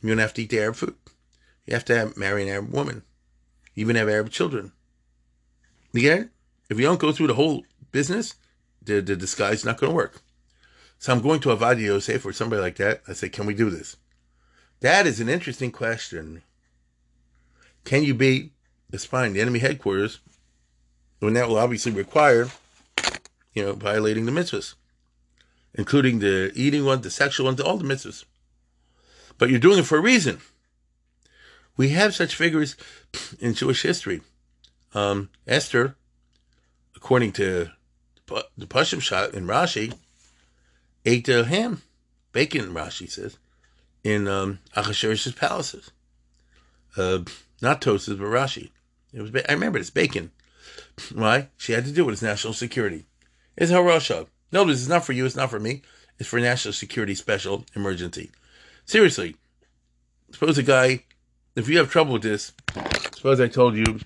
You're 0.00 0.08
going 0.08 0.16
to 0.16 0.22
have 0.22 0.34
to 0.34 0.42
eat 0.42 0.50
the 0.50 0.60
Arab 0.60 0.76
food. 0.76 0.94
You 1.66 1.74
have 1.74 1.84
to 1.86 1.96
have, 1.96 2.16
marry 2.16 2.42
an 2.42 2.48
Arab 2.48 2.72
woman. 2.72 3.02
You 3.74 3.82
even 3.82 3.96
have 3.96 4.08
Arab 4.08 4.30
children. 4.30 4.72
You 5.92 6.00
get 6.00 6.18
it? 6.20 6.28
If 6.68 6.78
you 6.78 6.86
don't 6.86 7.00
go 7.00 7.12
through 7.12 7.28
the 7.28 7.34
whole 7.34 7.64
business, 7.92 8.34
the, 8.82 9.00
the 9.00 9.14
disguise 9.14 9.58
is 9.58 9.64
not 9.64 9.78
going 9.78 9.90
to 9.90 9.96
work. 9.96 10.22
So 11.02 11.12
I'm 11.12 11.20
going 11.20 11.40
to 11.40 11.48
Ovadia 11.48 11.86
Yosef 11.86 12.24
or 12.24 12.32
somebody 12.32 12.62
like 12.62 12.76
that. 12.76 13.02
I 13.08 13.12
say, 13.14 13.28
can 13.28 13.44
we 13.44 13.54
do 13.54 13.70
this? 13.70 13.96
That 14.82 15.04
is 15.04 15.18
an 15.18 15.28
interesting 15.28 15.72
question. 15.72 16.42
Can 17.84 18.04
you 18.04 18.14
be 18.14 18.52
the 18.88 19.00
spine, 19.00 19.32
the 19.32 19.40
enemy 19.40 19.58
headquarters, 19.58 20.20
when 21.18 21.34
that 21.34 21.48
will 21.48 21.58
obviously 21.58 21.90
require, 21.90 22.50
you 23.52 23.64
know, 23.64 23.72
violating 23.72 24.26
the 24.26 24.30
mitzvahs, 24.30 24.74
including 25.74 26.20
the 26.20 26.52
eating 26.54 26.84
one, 26.84 27.00
the 27.00 27.10
sexual 27.10 27.46
one, 27.46 27.60
all 27.60 27.78
the 27.78 27.84
mitzvahs. 27.84 28.24
But 29.38 29.50
you're 29.50 29.58
doing 29.58 29.80
it 29.80 29.86
for 29.86 29.98
a 29.98 30.02
reason. 30.02 30.38
We 31.76 31.88
have 31.88 32.14
such 32.14 32.36
figures 32.36 32.76
in 33.40 33.54
Jewish 33.54 33.82
history. 33.82 34.20
Um, 34.94 35.30
Esther, 35.48 35.96
according 36.94 37.32
to 37.32 37.70
the 38.26 38.66
Pashim 38.66 39.00
shot 39.00 39.34
in 39.34 39.48
Rashi, 39.48 39.94
ate 41.04 41.28
uh, 41.28 41.44
ham, 41.44 41.82
bacon, 42.32 42.72
Rashi 42.72 43.10
says, 43.10 43.38
in 44.04 44.28
um, 44.28 44.58
Achashverosh's 44.76 45.32
palaces. 45.32 45.90
Uh, 46.96 47.20
not 47.60 47.80
toasted, 47.80 48.18
but 48.18 48.26
Rashi. 48.26 48.70
It 49.12 49.20
was. 49.20 49.30
Ba- 49.30 49.48
I 49.50 49.54
remember 49.54 49.78
it's 49.78 49.90
bacon. 49.90 50.30
Why? 51.14 51.48
She 51.56 51.72
had 51.72 51.84
to 51.84 51.92
do 51.92 52.08
it. 52.08 52.12
It's 52.12 52.22
national 52.22 52.54
security. 52.54 53.06
It's 53.56 53.70
Hora'as 53.70 54.00
Sha'ah. 54.00 54.26
No, 54.50 54.64
this 54.64 54.80
is 54.80 54.88
not 54.88 55.04
for 55.04 55.12
you. 55.12 55.24
It's 55.24 55.36
not 55.36 55.50
for 55.50 55.60
me. 55.60 55.82
It's 56.18 56.28
for 56.28 56.40
national 56.40 56.72
security 56.74 57.14
special 57.14 57.64
emergency. 57.74 58.30
Seriously. 58.84 59.36
Suppose 60.32 60.58
a 60.58 60.62
guy, 60.62 61.04
if 61.56 61.68
you 61.68 61.78
have 61.78 61.90
trouble 61.90 62.14
with 62.14 62.22
this, 62.22 62.52
suppose 63.14 63.40
I 63.40 63.48
told 63.48 63.76
you, 63.76 64.00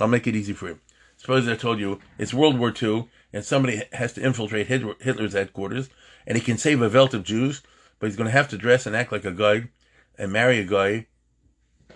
I'll 0.00 0.08
make 0.08 0.26
it 0.26 0.36
easy 0.36 0.52
for 0.52 0.68
you. 0.68 0.78
Suppose 1.16 1.48
I 1.48 1.54
told 1.54 1.78
you 1.78 2.00
it's 2.18 2.34
World 2.34 2.58
War 2.58 2.72
II 2.80 3.08
and 3.32 3.44
somebody 3.44 3.82
has 3.92 4.12
to 4.14 4.24
infiltrate 4.24 4.66
Hitler's 4.66 5.32
headquarters 5.32 5.88
and 6.26 6.36
he 6.36 6.44
can 6.44 6.58
save 6.58 6.82
a 6.82 6.88
velt 6.88 7.14
of 7.14 7.24
Jews, 7.24 7.62
but 7.98 8.06
he's 8.06 8.16
going 8.16 8.26
to 8.26 8.32
have 8.32 8.48
to 8.48 8.58
dress 8.58 8.86
and 8.86 8.94
act 8.94 9.12
like 9.12 9.24
a 9.24 9.32
guy 9.32 9.68
and 10.18 10.32
marry 10.32 10.58
a 10.58 10.64
guy 10.64 11.06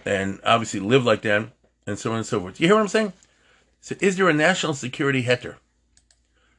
and 0.05 0.41
obviously 0.45 0.81
live 0.81 1.05
like 1.05 1.23
them 1.23 1.53
and 1.87 1.99
so 1.99 2.11
on 2.13 2.19
and 2.19 2.27
so 2.27 2.41
forth. 2.41 2.61
You 2.61 2.69
hear 2.69 2.77
what 2.77 2.83
I'm 2.83 2.89
saying? 2.89 3.13
So 3.81 3.95
is 4.01 4.17
there 4.17 4.29
a 4.29 4.35
national 4.35 4.75
security 4.75 5.23
heter? 5.25 5.57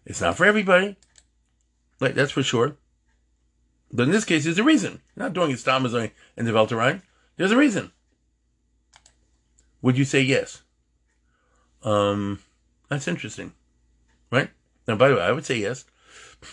It's 0.06 0.22
not 0.22 0.38
for 0.38 0.46
everybody. 0.46 0.96
Like, 2.00 2.14
that's 2.14 2.32
for 2.32 2.44
sure. 2.44 2.78
But 3.92 4.04
in 4.04 4.12
this 4.12 4.26
case, 4.26 4.44
there's 4.44 4.60
a 4.60 4.64
reason. 4.64 5.02
You're 5.16 5.26
not 5.26 5.34
doing 5.34 5.52
Stamazoi 5.52 6.12
and 6.38 6.48
the 6.48 6.52
Velterine. 6.52 7.02
There's 7.36 7.52
a 7.52 7.58
reason. 7.58 7.92
Would 9.82 9.98
you 9.98 10.06
say 10.06 10.22
yes? 10.22 10.64
Um, 11.84 12.40
that's 12.90 13.08
interesting. 13.08 13.54
Right? 14.32 14.50
Now, 14.88 14.96
by 14.96 15.10
the 15.10 15.16
way, 15.16 15.22
I 15.22 15.32
would 15.32 15.46
say 15.46 15.58
yes. 15.58 15.86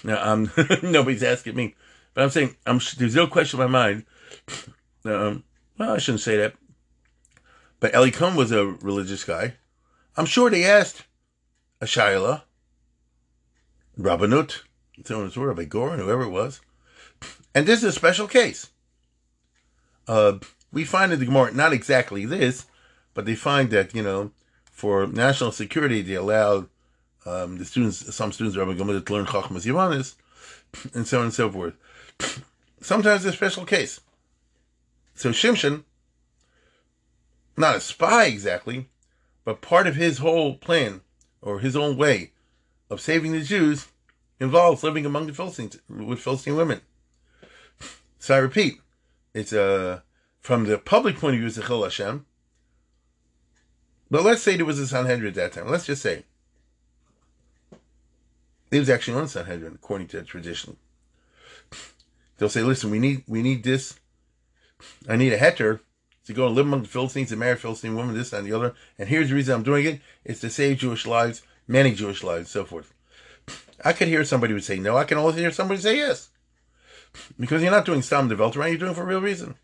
Now, 0.03 0.23
um, 0.23 0.51
nobody's 0.83 1.23
asking 1.23 1.55
me. 1.55 1.75
But 2.15 2.25
I'm 2.25 2.31
saying, 2.31 2.57
I'm, 2.67 2.81
there's 2.97 3.15
no 3.15 3.27
question 3.27 3.61
in 3.61 3.71
my 3.71 3.79
mind. 3.79 4.05
Um, 5.05 5.45
well, 5.79 5.95
I 5.95 5.99
shouldn't 5.99 6.23
say 6.23 6.37
that. 6.39 6.55
But 7.81 7.95
Eli 7.95 8.11
Cohen 8.11 8.37
was 8.37 8.53
a 8.53 8.65
religious 8.67 9.25
guy. 9.25 9.55
I'm 10.17 10.27
sure 10.27 10.49
they 10.49 10.65
asked 10.65 11.05
a 11.81 11.87
Shaila, 11.87 12.43
Rabbanut, 13.99 14.63
so 15.05 15.17
on 15.17 15.25
and 15.25 15.33
so 15.33 15.41
forth, 15.41 15.59
Rabbi 15.59 15.69
whoever 15.97 16.23
it 16.23 16.31
was. 16.31 16.61
And 17.55 17.67
this 17.67 17.81
is 17.81 17.85
a 17.85 17.93
special 17.93 18.29
case. 18.29 18.71
Uh, 20.07 20.39
we 20.73 20.85
find 20.85 21.13
in 21.13 21.19
the 21.19 21.27
Gemara 21.27 21.53
not 21.53 21.73
exactly 21.73 22.25
this, 22.25 22.67
but 23.13 23.25
they 23.25 23.35
find 23.35 23.71
that, 23.71 23.95
you 23.95 24.03
know, 24.03 24.31
for 24.71 25.07
national 25.07 25.53
security, 25.53 26.03
they 26.03 26.15
allowed 26.15 26.69
um, 27.27 27.59
the 27.59 27.65
students, 27.65 28.15
some 28.15 28.33
students, 28.33 28.57
Rabbi 28.57 28.75
Gomer, 28.75 29.01
to 29.01 29.13
learn 29.13 29.27
Chachmas 29.27 29.67
Yavanis, 29.67 30.15
and 30.95 31.07
so 31.07 31.19
on 31.19 31.25
and 31.25 31.35
so 31.35 31.51
forth. 31.51 31.75
Sometimes 32.81 33.25
a 33.25 33.33
special 33.33 33.65
case. 33.65 34.01
So 35.15 35.31
Shimshon, 35.31 35.85
not 37.57 37.77
a 37.77 37.81
spy 37.81 38.27
exactly, 38.27 38.89
but 39.45 39.61
part 39.61 39.87
of 39.87 39.97
his 39.97 40.19
whole 40.19 40.57
plan, 40.57 41.01
or 41.41 41.61
his 41.61 41.77
own 41.77 41.97
way 41.97 42.33
of 42.91 43.01
saving 43.01 43.33
the 43.33 43.43
Jews, 43.43 43.89
involves 44.41 44.83
living 44.83 45.07
among 45.07 45.27
the 45.27 45.33
Philistines 45.33 45.79
with 45.89 46.21
Philistine 46.21 46.57
women. 46.57 46.81
So 48.19 48.35
I 48.35 48.39
repeat, 48.39 48.81
it's 49.33 49.53
uh, 49.53 50.01
from 50.41 50.65
the 50.65 50.79
public 50.79 51.17
point 51.17 51.35
of 51.35 51.41
view, 51.41 51.49
it's 51.49 51.59
a 51.59 51.63
Chil 51.63 51.83
Hashem. 51.83 52.27
But 54.11 54.25
let's 54.25 54.43
say 54.43 54.57
there 54.57 54.67
was 54.67 54.79
a 54.79 54.87
Sanhedrin 54.87 55.29
at 55.29 55.35
that 55.35 55.53
time. 55.53 55.71
Let's 55.71 55.87
just 55.87 56.03
say. 56.03 56.25
It 58.75 58.81
was 58.81 58.91
actually 58.91 59.21
on 59.21 59.29
Sanhedrin, 59.29 59.75
according 59.77 60.09
to 60.09 60.23
tradition. 60.23 60.77
They'll 62.37 62.49
say, 62.49 62.63
listen, 62.63 62.91
we 62.91 62.99
need 62.99 63.23
we 63.29 63.41
need 63.41 63.63
this. 63.63 64.01
I 65.09 65.15
need 65.15 65.33
a 65.33 65.39
heter 65.39 65.79
to 66.27 66.33
go 66.33 66.47
and 66.47 66.57
live 66.57 66.67
among 66.67 66.83
the 66.83 66.89
Philistines 66.89 67.31
and 67.31 67.39
marry 67.39 67.55
Philistine 67.55 67.95
women, 67.95 68.17
this 68.17 68.33
and 68.33 68.45
the 68.45 68.53
other. 68.53 68.75
And 68.99 69.09
here's 69.09 69.29
the 69.29 69.37
reason 69.37 69.55
I'm 69.55 69.63
doing 69.63 69.87
it. 69.87 70.01
It's 70.25 70.41
to 70.41 70.51
save 70.51 70.79
Jewish 70.79 71.07
lives, 71.07 71.43
many 71.69 71.95
Jewish 71.95 72.25
lives, 72.25 72.51
so 72.51 72.65
forth. 72.65 72.93
I 73.85 73.93
could 73.93 74.09
hear 74.09 74.25
somebody 74.25 74.53
would 74.55 74.65
say 74.65 74.81
no. 74.81 74.97
I 74.97 75.05
can 75.05 75.19
also 75.19 75.39
hear 75.39 75.53
somebody 75.53 75.81
say 75.81 75.99
yes. 75.99 76.31
Because 77.39 77.63
you're 77.63 77.71
not 77.71 77.85
doing 77.85 78.03
Stam 78.03 78.29
Development, 78.29 78.71
you're 78.71 78.79
doing 78.79 78.91
it 78.91 78.97
for 78.97 79.03
a 79.03 79.07
real 79.07 79.21
reason. 79.21 79.55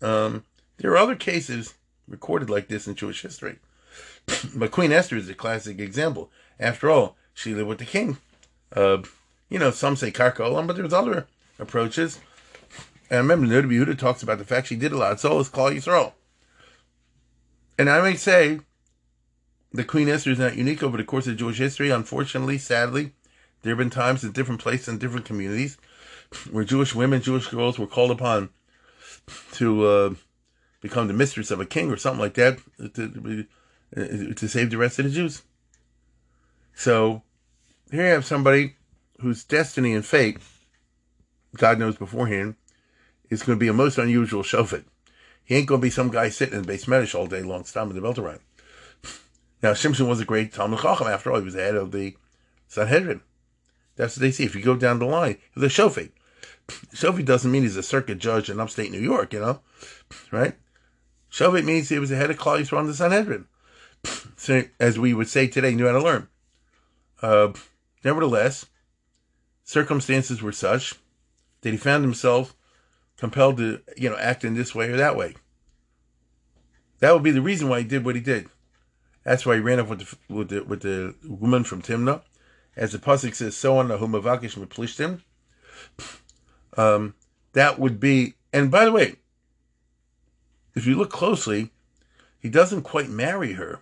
Um, 0.00 0.44
there 0.78 0.92
are 0.92 0.96
other 0.96 1.16
cases 1.16 1.74
recorded 2.08 2.48
like 2.48 2.68
this 2.68 2.86
in 2.86 2.94
Jewish 2.94 3.20
history. 3.20 3.58
but 4.56 4.70
Queen 4.70 4.92
Esther 4.92 5.18
is 5.18 5.28
a 5.28 5.34
classic 5.34 5.78
example. 5.78 6.30
After 6.58 6.88
all, 6.88 7.16
she 7.34 7.54
lived 7.54 7.68
with 7.68 7.78
the 7.78 7.84
king. 7.84 8.18
Uh, 8.74 8.98
you 9.48 9.58
know, 9.58 9.70
some 9.70 9.96
say 9.96 10.10
Karka 10.10 10.66
but 10.66 10.76
there's 10.76 10.92
other 10.92 11.26
approaches. 11.58 12.18
And 13.10 13.18
I 13.18 13.20
remember 13.20 13.46
Noda 13.46 13.66
Yehuda 13.66 13.98
talks 13.98 14.22
about 14.22 14.38
the 14.38 14.44
fact 14.44 14.68
she 14.68 14.76
did 14.76 14.92
a 14.92 14.96
lot. 14.96 15.20
So 15.20 15.38
is 15.38 15.50
Klal 15.50 15.74
Yisrael. 15.74 16.12
And 17.78 17.90
I 17.90 18.00
may 18.00 18.16
say 18.16 18.60
the 19.72 19.84
Queen 19.84 20.08
Esther 20.08 20.30
is 20.30 20.38
not 20.38 20.56
unique 20.56 20.82
over 20.82 20.96
the 20.96 21.04
course 21.04 21.26
of 21.26 21.36
Jewish 21.36 21.58
history. 21.58 21.90
Unfortunately, 21.90 22.58
sadly, 22.58 23.12
there 23.62 23.72
have 23.72 23.78
been 23.78 23.90
times 23.90 24.24
in 24.24 24.32
different 24.32 24.60
places 24.60 24.88
and 24.88 25.00
different 25.00 25.26
communities 25.26 25.76
where 26.50 26.64
Jewish 26.64 26.94
women, 26.94 27.22
Jewish 27.22 27.48
girls 27.48 27.78
were 27.78 27.86
called 27.86 28.10
upon 28.10 28.50
to 29.52 29.86
uh, 29.86 30.14
become 30.80 31.06
the 31.06 31.14
mistress 31.14 31.50
of 31.50 31.60
a 31.60 31.66
king 31.66 31.90
or 31.90 31.96
something 31.96 32.20
like 32.20 32.34
that 32.34 32.58
to, 32.94 33.46
to 34.34 34.48
save 34.48 34.70
the 34.70 34.78
rest 34.78 34.98
of 34.98 35.04
the 35.04 35.10
Jews. 35.10 35.42
So 36.74 37.22
here 37.90 38.06
you 38.06 38.12
have 38.12 38.24
somebody 38.24 38.76
whose 39.20 39.44
destiny 39.44 39.94
and 39.94 40.04
fate, 40.04 40.38
God 41.56 41.78
knows 41.78 41.96
beforehand, 41.96 42.56
is 43.30 43.42
going 43.42 43.58
to 43.58 43.60
be 43.60 43.68
a 43.68 43.72
most 43.72 43.98
unusual 43.98 44.42
shofet. 44.42 44.84
He 45.44 45.56
ain't 45.56 45.66
going 45.66 45.80
to 45.80 45.86
be 45.86 45.90
some 45.90 46.10
guy 46.10 46.28
sitting 46.28 46.54
in 46.54 46.62
the 46.62 46.72
beis 46.72 46.86
medrash 46.86 47.14
all 47.14 47.26
day 47.26 47.42
long, 47.42 47.64
stomping 47.64 47.96
the 47.96 48.02
belt 48.02 48.18
around. 48.18 48.40
Now, 49.62 49.72
Shimshon 49.72 50.08
was 50.08 50.20
a 50.20 50.24
great 50.24 50.52
Talmid 50.52 50.80
Chacham. 50.80 51.06
After 51.06 51.30
all, 51.30 51.38
he 51.38 51.44
was 51.44 51.54
the 51.54 51.62
head 51.62 51.76
of 51.76 51.92
the 51.92 52.16
Sanhedrin. 52.66 53.20
That's 53.96 54.16
what 54.16 54.22
they 54.22 54.30
see. 54.32 54.44
If 54.44 54.54
you 54.54 54.62
go 54.62 54.76
down 54.76 54.98
the 54.98 55.06
line, 55.06 55.38
the 55.54 55.68
Shofet. 55.68 56.10
Shofet 56.94 57.24
doesn't 57.24 57.50
mean 57.50 57.62
he's 57.62 57.76
a 57.76 57.82
circuit 57.82 58.18
judge 58.18 58.48
in 58.48 58.58
upstate 58.58 58.90
New 58.90 58.98
York, 59.00 59.32
you 59.32 59.40
know, 59.40 59.60
right? 60.30 60.54
Shofet 61.30 61.64
means 61.64 61.88
he 61.88 61.98
was 61.98 62.10
the 62.10 62.16
head 62.16 62.30
of 62.30 62.38
Klal 62.38 62.60
Yisrael 62.60 62.86
the 62.86 62.94
Sanhedrin. 62.94 63.46
So, 64.36 64.64
as 64.80 64.98
we 64.98 65.14
would 65.14 65.28
say 65.28 65.46
today, 65.46 65.74
knew 65.74 65.86
how 65.86 65.92
to 65.92 66.02
learn. 66.02 66.28
Uh, 67.22 67.52
nevertheless, 68.04 68.66
circumstances 69.64 70.42
were 70.42 70.52
such 70.52 70.94
that 71.60 71.70
he 71.70 71.76
found 71.76 72.04
himself 72.04 72.54
compelled 73.16 73.56
to, 73.58 73.80
you 73.96 74.10
know, 74.10 74.16
act 74.16 74.44
in 74.44 74.54
this 74.54 74.74
way 74.74 74.90
or 74.90 74.96
that 74.96 75.16
way. 75.16 75.34
That 76.98 77.14
would 77.14 77.22
be 77.22 77.30
the 77.30 77.40
reason 77.40 77.68
why 77.68 77.78
he 77.78 77.84
did 77.84 78.04
what 78.04 78.16
he 78.16 78.20
did. 78.20 78.48
That's 79.24 79.46
why 79.46 79.54
he 79.54 79.60
ran 79.60 79.78
off 79.80 79.88
with 79.88 80.00
the 80.00 80.34
with 80.34 80.48
the, 80.48 80.64
with 80.64 80.82
the 80.82 81.14
woman 81.24 81.62
from 81.64 81.82
Timnah, 81.82 82.22
as 82.76 82.92
the 82.92 82.98
pasuk 82.98 83.34
says, 83.34 83.56
"So 83.56 83.78
on 83.78 83.88
the 83.88 83.98
Ahumavakish 83.98 84.56
Meplishtim." 84.56 85.22
Um, 86.76 87.14
that 87.52 87.78
would 87.78 88.00
be, 88.00 88.34
and 88.52 88.70
by 88.70 88.84
the 88.84 88.92
way, 88.92 89.16
if 90.74 90.86
you 90.86 90.96
look 90.96 91.10
closely, 91.10 91.70
he 92.40 92.48
doesn't 92.48 92.82
quite 92.82 93.08
marry 93.08 93.52
her. 93.52 93.80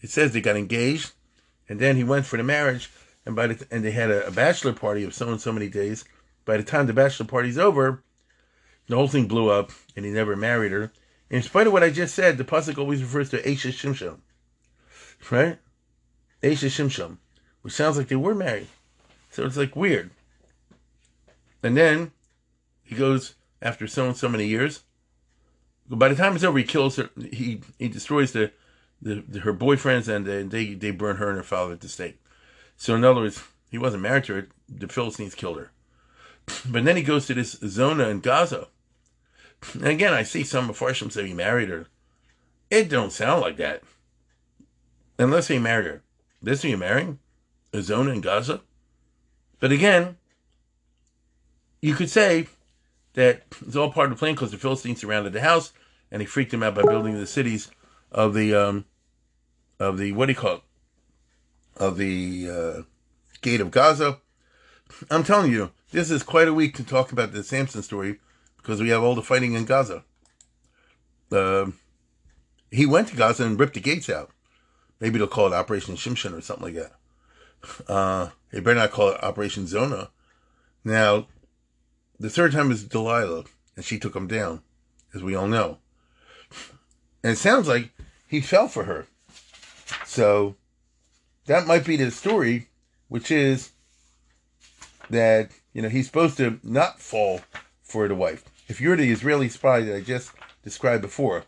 It 0.00 0.10
says 0.10 0.32
they 0.32 0.40
got 0.40 0.56
engaged, 0.56 1.12
and 1.68 1.78
then 1.78 1.96
he 1.96 2.04
went 2.04 2.26
for 2.26 2.36
the 2.36 2.42
marriage, 2.42 2.90
and 3.26 3.36
by 3.36 3.48
the 3.48 3.66
and 3.70 3.84
they 3.84 3.90
had 3.90 4.10
a, 4.10 4.26
a 4.26 4.30
bachelor 4.30 4.72
party 4.72 5.04
of 5.04 5.14
so 5.14 5.28
and 5.28 5.40
so 5.40 5.52
many 5.52 5.68
days. 5.68 6.04
By 6.44 6.56
the 6.56 6.62
time 6.62 6.86
the 6.86 6.92
bachelor 6.92 7.26
party's 7.26 7.58
over, 7.58 8.02
the 8.88 8.96
whole 8.96 9.08
thing 9.08 9.28
blew 9.28 9.50
up, 9.50 9.70
and 9.94 10.04
he 10.04 10.10
never 10.10 10.34
married 10.36 10.72
her. 10.72 10.92
In 11.30 11.42
spite 11.42 11.66
of 11.66 11.72
what 11.74 11.82
I 11.82 11.90
just 11.90 12.14
said, 12.14 12.38
the 12.38 12.44
pasuk 12.44 12.78
always 12.78 13.02
refers 13.02 13.30
to 13.30 13.42
Esha 13.42 13.70
Shimshon 13.70 14.20
right? 15.30 15.58
Esha 16.42 16.68
Shimshon, 16.68 17.18
which 17.62 17.74
sounds 17.74 17.96
like 17.96 18.08
they 18.08 18.16
were 18.16 18.34
married. 18.34 18.68
So 19.30 19.44
it's 19.44 19.56
like 19.56 19.76
weird. 19.76 20.10
And 21.62 21.76
then 21.76 22.12
he 22.82 22.94
goes 22.94 23.34
after 23.60 23.86
so 23.86 24.06
and 24.06 24.16
so 24.16 24.28
many 24.28 24.46
years. 24.46 24.84
By 25.88 26.08
the 26.08 26.14
time 26.14 26.34
it's 26.34 26.44
over, 26.44 26.58
he 26.58 26.64
kills 26.64 26.96
her. 26.96 27.10
He 27.32 27.60
he 27.78 27.88
destroys 27.88 28.32
the, 28.32 28.52
the, 29.00 29.24
the 29.28 29.40
her 29.40 29.54
boyfriends 29.54 30.08
and 30.08 30.50
they 30.50 30.74
they 30.74 30.90
burn 30.90 31.16
her 31.16 31.28
and 31.28 31.36
her 31.36 31.44
father 31.44 31.74
at 31.74 31.80
the 31.80 31.88
stake. 31.88 32.20
So 32.76 32.94
in 32.94 33.04
other 33.04 33.20
words, 33.20 33.42
he 33.70 33.78
wasn't 33.78 34.02
married 34.02 34.24
to 34.24 34.34
her. 34.34 34.48
The 34.68 34.88
Philistines 34.88 35.34
killed 35.34 35.58
her. 35.58 35.70
But 36.66 36.84
then 36.84 36.96
he 36.96 37.02
goes 37.02 37.26
to 37.26 37.34
this 37.34 37.58
zona 37.64 38.08
in 38.08 38.20
Gaza. 38.20 38.68
And 39.74 39.88
again, 39.88 40.14
I 40.14 40.22
see 40.22 40.44
some 40.44 40.70
of 40.70 40.78
Mepharshim 40.78 41.10
say 41.10 41.26
he 41.26 41.34
married 41.34 41.68
her. 41.68 41.88
It 42.70 42.88
don't 42.88 43.12
sound 43.12 43.40
like 43.40 43.56
that. 43.56 43.82
Unless 45.18 45.48
he 45.48 45.58
married 45.58 45.86
her. 45.86 46.02
This 46.40 46.62
he 46.62 46.76
marrying? 46.76 47.18
A 47.72 47.82
zone 47.82 48.08
in 48.08 48.20
Gaza? 48.20 48.60
But 49.58 49.72
again, 49.72 50.16
you 51.82 51.94
could 51.94 52.10
say 52.10 52.46
that 53.14 53.42
it's 53.66 53.74
all 53.74 53.90
part 53.90 54.12
of 54.12 54.16
the 54.16 54.18
plan 54.18 54.34
because 54.34 54.52
the 54.52 54.58
Philistines 54.58 55.00
surrounded 55.00 55.32
the 55.32 55.40
house 55.40 55.72
and 56.10 56.22
he 56.22 56.26
freaked 56.26 56.52
them 56.52 56.62
out 56.62 56.76
by 56.76 56.82
building 56.82 57.14
the 57.14 57.26
cities 57.26 57.70
of 58.10 58.34
the 58.34 58.54
um 58.54 58.84
of 59.78 59.98
the 59.98 60.12
what 60.12 60.26
do 60.26 60.32
you 60.32 60.38
call 60.38 60.56
it? 60.56 60.62
Of 61.76 61.96
the 61.96 62.48
uh, 62.50 62.82
gate 63.40 63.60
of 63.60 63.70
Gaza. 63.70 64.18
I'm 65.10 65.22
telling 65.22 65.52
you, 65.52 65.70
this 65.92 66.10
is 66.10 66.22
quite 66.22 66.48
a 66.48 66.54
week 66.54 66.74
to 66.76 66.84
talk 66.84 67.12
about 67.12 67.32
the 67.32 67.44
Samson 67.44 67.82
story 67.82 68.18
because 68.56 68.80
we 68.80 68.88
have 68.88 69.02
all 69.02 69.14
the 69.14 69.22
fighting 69.22 69.52
in 69.54 69.64
Gaza. 69.64 70.04
Uh, 71.30 71.66
he 72.70 72.86
went 72.86 73.08
to 73.08 73.16
Gaza 73.16 73.44
and 73.44 73.58
ripped 73.58 73.74
the 73.74 73.80
gates 73.80 74.10
out. 74.10 74.30
Maybe 75.00 75.18
they'll 75.18 75.28
call 75.28 75.46
it 75.46 75.52
Operation 75.52 75.94
Shimshon 75.94 76.36
or 76.36 76.40
something 76.40 76.74
like 76.74 76.74
that. 76.74 76.92
Uh, 77.88 78.30
they 78.50 78.60
better 78.60 78.80
not 78.80 78.90
call 78.90 79.10
it 79.10 79.22
Operation 79.22 79.66
Zona. 79.66 80.10
Now, 80.84 81.26
the 82.18 82.30
third 82.30 82.52
time 82.52 82.70
is 82.70 82.84
Delilah, 82.84 83.44
and 83.76 83.84
she 83.84 83.98
took 83.98 84.16
him 84.16 84.26
down, 84.26 84.62
as 85.14 85.22
we 85.22 85.34
all 85.34 85.46
know. 85.46 85.78
And 87.22 87.32
it 87.32 87.36
sounds 87.36 87.68
like 87.68 87.90
he 88.28 88.40
fell 88.40 88.68
for 88.68 88.84
her. 88.84 89.06
So 90.04 90.56
that 91.46 91.66
might 91.66 91.84
be 91.84 91.96
the 91.96 92.10
story, 92.10 92.68
which 93.08 93.30
is 93.30 93.72
that, 95.10 95.50
you 95.72 95.82
know, 95.82 95.88
he's 95.88 96.06
supposed 96.06 96.36
to 96.36 96.60
not 96.62 97.00
fall 97.00 97.40
for 97.82 98.06
the 98.06 98.14
wife. 98.14 98.44
If 98.68 98.80
you're 98.80 98.96
the 98.96 99.10
Israeli 99.10 99.48
spy 99.48 99.80
that 99.80 99.96
I 99.96 100.00
just 100.02 100.32
described 100.62 101.02
before, 101.02 101.44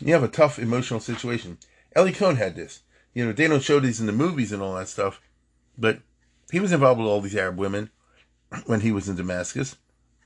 you 0.00 0.14
have 0.14 0.22
a 0.22 0.28
tough 0.28 0.58
emotional 0.58 1.00
situation. 1.00 1.58
Eli 1.96 2.12
Cohen 2.12 2.36
had 2.36 2.56
this. 2.56 2.80
You 3.12 3.26
know, 3.26 3.32
they 3.32 3.48
don't 3.48 3.62
show 3.62 3.80
these 3.80 4.00
in 4.00 4.06
the 4.06 4.12
movies 4.12 4.52
and 4.52 4.62
all 4.62 4.76
that 4.76 4.88
stuff, 4.88 5.20
but 5.76 6.00
he 6.50 6.60
was 6.60 6.72
involved 6.72 7.00
with 7.00 7.08
all 7.08 7.20
these 7.20 7.36
Arab 7.36 7.58
women 7.58 7.90
when 8.66 8.80
he 8.80 8.92
was 8.92 9.08
in 9.08 9.16
Damascus 9.16 9.76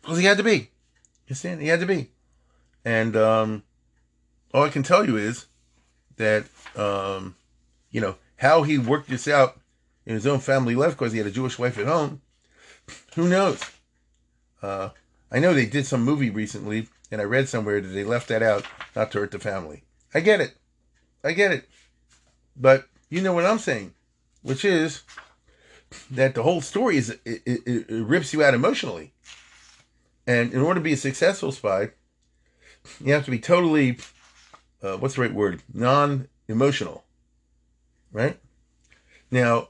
because 0.00 0.18
he 0.18 0.24
had 0.24 0.36
to 0.36 0.44
be. 0.44 0.70
You 1.26 1.34
see, 1.34 1.56
he 1.56 1.68
had 1.68 1.80
to 1.80 1.86
be. 1.86 2.10
And 2.84 3.16
um, 3.16 3.62
all 4.54 4.62
I 4.62 4.70
can 4.70 4.84
tell 4.84 5.04
you 5.04 5.16
is 5.16 5.46
that, 6.16 6.46
um, 6.76 7.34
you 7.90 8.00
know, 8.00 8.14
how 8.36 8.62
he 8.62 8.78
worked 8.78 9.10
this 9.10 9.26
out 9.26 9.58
in 10.06 10.14
his 10.14 10.26
own 10.26 10.38
family 10.38 10.76
life 10.76 10.92
because 10.92 11.12
he 11.12 11.18
had 11.18 11.26
a 11.26 11.32
Jewish 11.32 11.58
wife 11.58 11.76
at 11.76 11.86
home. 11.86 12.22
Who 13.16 13.28
knows? 13.28 13.60
Uh, 14.62 14.90
I 15.32 15.40
know 15.40 15.52
they 15.52 15.66
did 15.66 15.86
some 15.86 16.04
movie 16.04 16.30
recently, 16.30 16.88
and 17.10 17.20
I 17.20 17.24
read 17.24 17.48
somewhere 17.48 17.80
that 17.80 17.88
they 17.88 18.04
left 18.04 18.28
that 18.28 18.42
out 18.42 18.64
not 18.94 19.10
to 19.12 19.18
hurt 19.18 19.32
the 19.32 19.38
family. 19.38 19.82
I 20.14 20.20
get 20.20 20.40
it. 20.40 20.56
I 21.24 21.32
get 21.32 21.50
it. 21.50 21.68
But 22.56 22.86
you 23.10 23.20
know 23.20 23.32
what 23.32 23.44
I'm 23.44 23.58
saying, 23.58 23.94
which 24.42 24.64
is 24.64 25.02
that 26.10 26.34
the 26.34 26.42
whole 26.42 26.60
story 26.60 26.96
is 26.96 27.10
it, 27.10 27.20
it, 27.24 27.62
it 27.66 28.04
rips 28.04 28.32
you 28.32 28.44
out 28.44 28.54
emotionally. 28.54 29.12
And 30.26 30.52
in 30.52 30.60
order 30.60 30.80
to 30.80 30.84
be 30.84 30.92
a 30.92 30.96
successful 30.96 31.52
spy, 31.52 31.90
you 33.00 33.12
have 33.12 33.24
to 33.24 33.30
be 33.30 33.38
totally, 33.38 33.98
uh, 34.84 34.96
what's 34.98 35.14
the 35.14 35.22
right 35.22 35.34
word? 35.34 35.62
Non 35.72 36.28
emotional. 36.46 37.04
Right? 38.12 38.38
Now, 39.30 39.68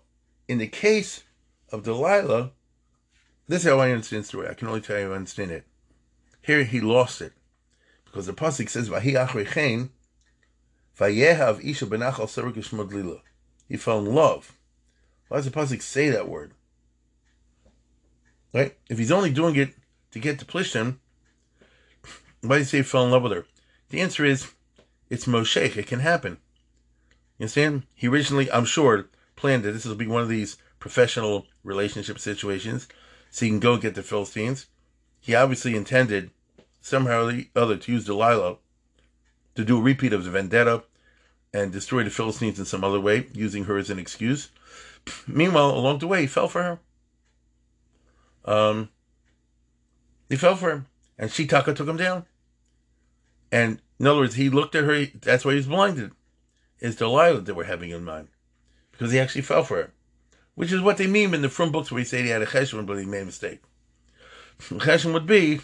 in 0.48 0.58
the 0.58 0.66
case 0.66 1.22
of 1.70 1.84
Delilah, 1.84 2.50
this 3.46 3.64
is 3.64 3.70
how 3.70 3.78
I 3.78 3.92
understand 3.92 4.24
the 4.24 4.28
story. 4.28 4.48
I 4.48 4.54
can 4.54 4.68
only 4.68 4.80
tell 4.80 4.98
you 4.98 5.12
I 5.12 5.16
understand 5.16 5.52
it. 5.52 5.64
Here 6.42 6.64
he 6.64 6.80
lost 6.80 7.22
it. 7.22 7.32
Because 8.04 8.26
the 8.26 8.32
Pasuk 8.32 8.68
says, 8.68 8.88
Vahi 8.88 9.14
achrechein, 9.14 9.90
vayehav 10.98 11.64
isha 11.64 11.86
benachal 11.86 12.92
lila. 12.92 13.20
He 13.68 13.76
fell 13.76 14.00
in 14.00 14.14
love. 14.14 14.56
Why 15.28 15.38
does 15.38 15.46
the 15.46 15.50
Pasuk 15.50 15.80
say 15.80 16.10
that 16.10 16.28
word? 16.28 16.52
Right? 18.52 18.76
If 18.88 18.98
he's 18.98 19.12
only 19.12 19.30
doing 19.30 19.56
it 19.56 19.74
to 20.10 20.18
get 20.18 20.38
to 20.40 20.44
Plishtim, 20.44 20.98
why 22.42 22.56
do 22.56 22.58
he 22.58 22.64
say 22.64 22.78
he 22.78 22.82
fell 22.82 23.04
in 23.04 23.10
love 23.10 23.22
with 23.22 23.32
her? 23.32 23.46
The 23.90 24.00
answer 24.00 24.24
is, 24.24 24.52
it's 25.14 25.26
Moshe. 25.26 25.76
It 25.76 25.86
can 25.86 26.00
happen. 26.00 26.38
You 27.38 27.44
understand? 27.44 27.84
He 27.94 28.08
originally, 28.08 28.50
I'm 28.50 28.64
sure, 28.64 29.08
planned 29.36 29.62
that 29.62 29.72
this 29.72 29.84
will 29.84 29.94
be 29.94 30.06
one 30.06 30.22
of 30.22 30.28
these 30.28 30.56
professional 30.78 31.46
relationship 31.62 32.18
situations 32.18 32.88
so 33.30 33.46
he 33.46 33.50
can 33.50 33.60
go 33.60 33.76
get 33.76 33.94
the 33.94 34.02
Philistines. 34.02 34.66
He 35.20 35.34
obviously 35.34 35.74
intended 35.76 36.30
somehow 36.80 37.24
or 37.24 37.32
the 37.32 37.48
other 37.56 37.76
to 37.76 37.92
use 37.92 38.04
Delilah 38.04 38.58
to 39.54 39.64
do 39.64 39.78
a 39.78 39.82
repeat 39.82 40.12
of 40.12 40.24
the 40.24 40.30
vendetta 40.30 40.82
and 41.52 41.72
destroy 41.72 42.02
the 42.02 42.10
Philistines 42.10 42.58
in 42.58 42.64
some 42.64 42.82
other 42.82 43.00
way, 43.00 43.28
using 43.32 43.64
her 43.64 43.78
as 43.78 43.88
an 43.88 43.98
excuse. 43.98 44.50
Meanwhile, 45.28 45.70
along 45.70 46.00
the 46.00 46.08
way, 46.08 46.22
he 46.22 46.26
fell 46.26 46.48
for 46.48 46.62
her. 46.62 46.78
Um, 48.44 48.88
he 50.28 50.36
fell 50.36 50.56
for 50.56 50.70
him, 50.70 50.86
and 51.16 51.30
Shitaka 51.30 51.76
took 51.76 51.88
him 51.88 51.96
down. 51.96 52.26
And 53.52 53.80
in 53.98 54.06
other 54.06 54.20
words, 54.20 54.34
he 54.34 54.48
looked 54.50 54.74
at 54.74 54.84
her. 54.84 55.06
That's 55.06 55.44
why 55.44 55.52
he 55.52 55.56
was 55.56 55.66
blinded. 55.66 56.12
Is 56.80 56.96
Delilah 56.96 57.40
that 57.42 57.54
we're 57.54 57.64
having 57.64 57.90
in 57.90 58.04
mind, 58.04 58.28
because 58.92 59.12
he 59.12 59.18
actually 59.18 59.42
fell 59.42 59.64
for 59.64 59.76
her, 59.76 59.92
which 60.54 60.72
is 60.72 60.82
what 60.82 60.98
they 60.98 61.06
mean 61.06 61.32
in 61.32 61.42
the 61.42 61.48
front 61.48 61.72
books 61.72 61.90
where 61.90 62.00
he 62.00 62.04
say 62.04 62.22
he 62.22 62.28
had 62.28 62.42
a 62.42 62.46
cheshbon, 62.46 62.86
but 62.86 62.98
he 62.98 63.06
made 63.06 63.22
a 63.22 63.26
mistake. 63.26 63.62
Cheshbon 64.60 65.12
would 65.14 65.26
be, 65.26 65.60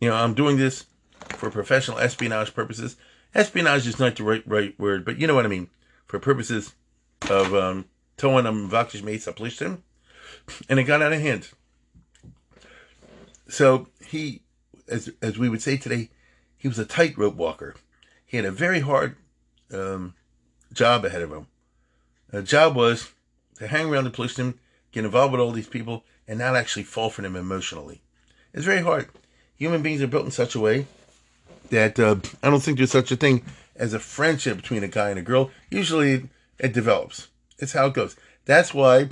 you 0.00 0.08
know, 0.08 0.14
I'm 0.14 0.34
doing 0.34 0.56
this 0.56 0.86
for 1.30 1.50
professional 1.50 1.98
espionage 1.98 2.54
purposes. 2.54 2.96
Espionage 3.34 3.86
is 3.86 3.98
not 3.98 4.16
the 4.16 4.22
right 4.22 4.42
right 4.46 4.78
word, 4.78 5.04
but 5.04 5.18
you 5.18 5.26
know 5.26 5.34
what 5.34 5.46
I 5.46 5.48
mean. 5.48 5.68
For 6.06 6.18
purposes 6.18 6.74
of 7.30 7.54
um, 7.54 7.86
Toanam 8.18 8.68
Vakish 8.68 9.02
Meitz 9.02 9.26
Aplishtim, 9.26 9.78
and 10.68 10.78
it 10.78 10.84
got 10.84 11.02
out 11.02 11.12
of 11.12 11.20
hand. 11.20 11.48
So 13.48 13.88
he, 14.06 14.42
as 14.88 15.10
as 15.20 15.38
we 15.38 15.48
would 15.48 15.62
say 15.62 15.76
today, 15.76 16.10
he 16.64 16.68
was 16.68 16.78
a 16.78 16.86
tightrope 16.86 17.34
walker. 17.34 17.74
He 18.24 18.38
had 18.38 18.46
a 18.46 18.50
very 18.50 18.80
hard 18.80 19.16
um, 19.70 20.14
job 20.72 21.04
ahead 21.04 21.20
of 21.20 21.30
him. 21.30 21.46
The 22.30 22.42
job 22.42 22.74
was 22.74 23.12
to 23.56 23.66
hang 23.66 23.90
around 23.90 24.04
the 24.04 24.10
Plishtim, 24.10 24.54
get 24.90 25.04
involved 25.04 25.32
with 25.32 25.42
all 25.42 25.52
these 25.52 25.68
people, 25.68 26.04
and 26.26 26.38
not 26.38 26.56
actually 26.56 26.84
fall 26.84 27.10
for 27.10 27.20
them 27.20 27.36
emotionally. 27.36 28.00
It's 28.54 28.64
very 28.64 28.80
hard. 28.80 29.10
Human 29.56 29.82
beings 29.82 30.00
are 30.00 30.06
built 30.06 30.24
in 30.24 30.30
such 30.30 30.54
a 30.54 30.60
way 30.60 30.86
that 31.68 32.00
uh, 32.00 32.16
I 32.42 32.48
don't 32.48 32.62
think 32.62 32.78
there's 32.78 32.90
such 32.90 33.12
a 33.12 33.16
thing 33.16 33.44
as 33.76 33.92
a 33.92 33.98
friendship 33.98 34.56
between 34.56 34.82
a 34.82 34.88
guy 34.88 35.10
and 35.10 35.18
a 35.18 35.22
girl. 35.22 35.50
Usually 35.68 36.30
it 36.58 36.72
develops. 36.72 37.28
It's 37.58 37.74
how 37.74 37.88
it 37.88 37.92
goes. 37.92 38.16
That's 38.46 38.72
why 38.72 39.10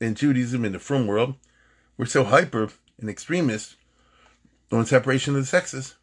in 0.00 0.14
Judaism, 0.14 0.64
in 0.64 0.72
the 0.72 0.78
frum 0.78 1.06
world, 1.06 1.34
we're 1.98 2.06
so 2.06 2.24
hyper 2.24 2.70
and 2.98 3.10
extremist 3.10 3.76
on 4.72 4.86
separation 4.86 5.34
of 5.34 5.42
the 5.42 5.46
sexes. 5.46 5.96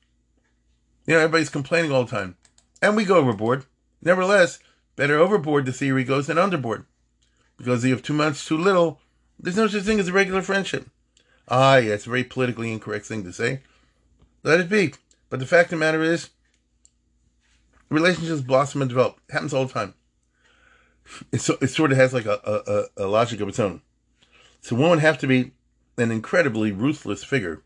You 1.06 1.14
know, 1.14 1.20
everybody's 1.20 1.50
complaining 1.50 1.92
all 1.92 2.06
the 2.06 2.12
time. 2.12 2.38
And 2.82 2.96
we 2.96 3.06
go 3.06 3.18
overboard. 3.18 3.66
Nevertheless, 4.02 4.60
better 4.96 5.18
overboard, 5.18 5.66
the 5.66 5.74
theory 5.74 6.04
goes, 6.04 6.28
than 6.28 6.38
underboard. 6.38 6.86
Because 7.58 7.84
you 7.84 7.92
have 7.92 8.04
too 8.04 8.14
much, 8.14 8.46
too 8.46 8.58
little, 8.58 9.00
there's 9.40 9.58
no 9.58 9.68
such 9.68 9.84
thing 9.84 10.00
as 10.00 10.08
a 10.08 10.14
regular 10.14 10.42
friendship. 10.42 10.90
Ah, 11.48 11.78
yeah, 11.78 11.94
it's 11.94 12.06
a 12.06 12.10
very 12.10 12.24
politically 12.24 12.72
incorrect 12.72 13.06
thing 13.06 13.24
to 13.24 13.34
say. 13.34 13.62
Let 14.44 14.60
it 14.60 14.70
be. 14.70 14.94
But 15.30 15.40
the 15.40 15.46
fact 15.46 15.68
of 15.68 15.80
the 15.80 15.86
matter 15.86 16.02
is, 16.02 16.30
relationships 17.90 18.42
blossom 18.42 18.82
and 18.82 18.90
develop. 18.90 19.20
It 19.30 19.34
happens 19.34 19.54
all 19.54 19.66
the 19.66 19.74
time. 19.74 19.94
It, 21.32 21.42
so, 21.42 21.58
it 21.62 21.68
sort 21.68 21.92
of 21.92 21.98
has 21.98 22.14
like 22.14 22.26
a, 22.26 22.90
a, 22.98 23.04
a 23.04 23.08
logic 23.08 23.42
of 23.42 23.50
its 23.50 23.60
own. 23.60 23.82
So 24.62 24.76
one 24.76 24.90
would 24.92 25.00
have 25.00 25.18
to 25.20 25.28
be 25.28 25.52
an 25.98 26.12
incredibly 26.12 26.72
ruthless 26.72 27.24
figure. 27.24 27.62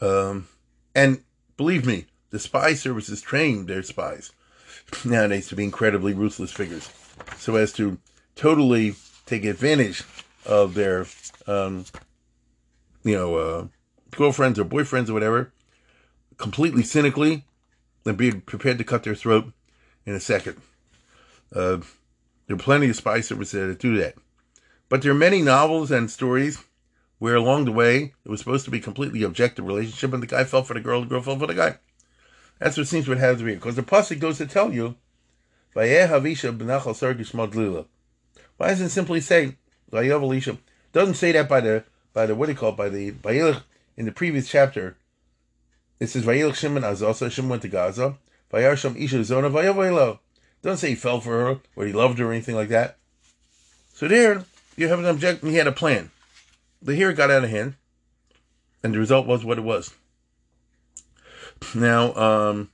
Um, 0.00 0.48
and 0.94 1.24
believe 1.56 1.84
me, 1.84 2.06
the 2.30 2.38
spy 2.38 2.74
services 2.74 3.20
train 3.20 3.66
their 3.66 3.82
spies 3.82 4.32
nowadays 5.04 5.48
to 5.48 5.56
be 5.56 5.64
incredibly 5.64 6.12
ruthless 6.12 6.52
figures, 6.52 6.90
so 7.36 7.56
as 7.56 7.72
to 7.72 7.98
totally 8.34 8.94
take 9.26 9.44
advantage 9.44 10.02
of 10.46 10.74
their, 10.74 11.06
um, 11.46 11.84
you 13.04 13.14
know, 13.14 13.34
uh, 13.36 13.66
girlfriends 14.10 14.58
or 14.58 14.64
boyfriends 14.64 15.08
or 15.08 15.12
whatever, 15.12 15.52
completely 16.36 16.82
cynically, 16.82 17.44
and 18.04 18.16
be 18.16 18.32
prepared 18.32 18.78
to 18.78 18.84
cut 18.84 19.04
their 19.04 19.14
throat 19.14 19.52
in 20.06 20.14
a 20.14 20.20
second. 20.20 20.56
Uh, 21.54 21.78
there 22.46 22.56
are 22.56 22.58
plenty 22.58 22.88
of 22.88 22.96
spy 22.96 23.20
services 23.20 23.68
that 23.68 23.78
do 23.78 23.96
that. 23.98 24.14
But 24.88 25.02
there 25.02 25.12
are 25.12 25.14
many 25.14 25.42
novels 25.42 25.90
and 25.90 26.10
stories 26.10 26.64
where 27.18 27.36
along 27.36 27.64
the 27.64 27.72
way 27.72 28.14
it 28.24 28.28
was 28.28 28.40
supposed 28.40 28.64
to 28.64 28.70
be 28.70 28.80
completely 28.80 29.22
objective 29.22 29.66
relationship 29.66 30.12
and 30.12 30.22
the 30.22 30.26
guy 30.26 30.44
fell 30.44 30.64
for 30.64 30.74
the 30.74 30.80
girl, 30.80 31.02
the 31.02 31.06
girl 31.06 31.22
fell 31.22 31.38
for 31.38 31.46
the 31.46 31.54
guy. 31.54 31.78
That's 32.60 32.76
what 32.76 32.86
seems 32.86 33.06
to 33.06 33.12
have 33.12 33.38
to 33.38 33.44
be. 33.44 33.54
Because 33.54 33.74
the 33.74 33.82
Pasuk 33.82 34.20
goes 34.20 34.38
to 34.38 34.46
tell 34.46 34.72
you, 34.72 34.94
Why 35.72 35.86
doesn't 38.68 38.86
it 38.86 38.90
simply 38.90 39.20
say, 39.20 39.56
Vayev 39.90 40.58
Doesn't 40.92 41.14
say 41.14 41.32
that 41.32 41.48
by 41.48 41.60
the, 41.60 41.84
by 42.12 42.26
the, 42.26 42.34
what 42.34 42.46
do 42.46 42.52
you 42.52 42.58
call 42.58 42.70
it, 42.70 42.76
by 42.76 42.90
the, 42.90 43.10
by 43.10 43.54
in 43.96 44.04
the 44.04 44.12
previous 44.12 44.48
chapter. 44.48 44.96
It 45.98 46.08
says, 46.08 46.24
Vayelach 46.24 46.54
Shimon 46.54 46.82
Azasa, 46.82 47.30
Shimon 47.30 47.50
went 47.50 47.62
to 47.62 47.68
Gaza. 47.68 48.16
Vayarsham 48.52 49.02
Isha 49.02 49.24
Zona, 49.24 49.50
Vayavaylo. 49.50 50.18
Doesn't 50.62 50.78
say 50.78 50.90
he 50.90 50.94
fell 50.94 51.20
for 51.20 51.30
her, 51.30 51.60
or 51.76 51.86
he 51.86 51.92
loved 51.92 52.18
her, 52.18 52.28
or 52.28 52.32
anything 52.32 52.54
like 52.54 52.68
that. 52.68 52.96
So 53.94 54.06
there, 54.06 54.44
you 54.76 54.88
have 54.88 54.98
an 54.98 55.06
object, 55.06 55.42
and 55.42 55.50
he 55.50 55.56
had 55.56 55.66
a 55.66 55.72
plan. 55.72 56.10
But 56.82 56.94
here 56.94 57.10
it 57.10 57.16
got 57.16 57.30
out 57.30 57.44
of 57.44 57.50
hand, 57.50 57.76
and 58.82 58.94
the 58.94 58.98
result 58.98 59.26
was 59.26 59.44
what 59.44 59.58
it 59.58 59.64
was. 59.64 59.94
Now, 61.74 62.14
um, 62.14 62.70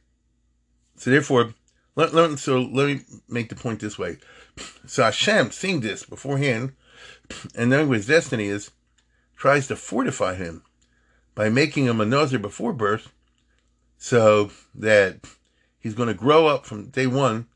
so 0.96 1.10
therefore, 1.10 1.54
let, 1.94 2.14
let, 2.14 2.38
so 2.38 2.60
let 2.60 2.86
me 2.86 3.00
make 3.28 3.48
the 3.48 3.56
point 3.56 3.80
this 3.80 3.98
way. 3.98 4.18
So 4.86 5.02
Hashem, 5.02 5.50
seeing 5.50 5.80
this 5.80 6.04
beforehand, 6.04 6.72
And 7.54 7.70
knowing 7.70 7.88
what 7.88 7.98
his 7.98 8.06
destiny 8.06 8.46
is, 8.46 8.70
tries 9.36 9.66
to 9.68 9.76
fortify 9.76 10.34
him 10.34 10.62
by 11.34 11.48
making 11.48 11.84
him 11.84 12.00
a 12.00 12.06
Nazir 12.06 12.38
before 12.38 12.72
birth 12.72 13.12
so 13.98 14.50
that 14.74 15.20
he's 15.78 15.94
going 15.94 16.08
to 16.08 16.14
grow 16.14 16.46
up 16.46 16.66
from 16.66 16.88
day 16.88 17.06
one 17.06 17.46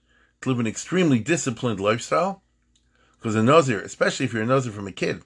to 0.41 0.49
live 0.49 0.59
an 0.59 0.67
extremely 0.67 1.19
disciplined 1.19 1.81
lifestyle. 1.81 2.43
Because 3.19 3.35
a 3.35 3.43
Nazir, 3.43 3.81
especially 3.81 4.27
if 4.27 4.33
you're 4.33 4.43
a 4.43 4.47
Nazir 4.47 4.73
from 4.73 4.87
a 4.87 4.93
kid, 4.93 5.23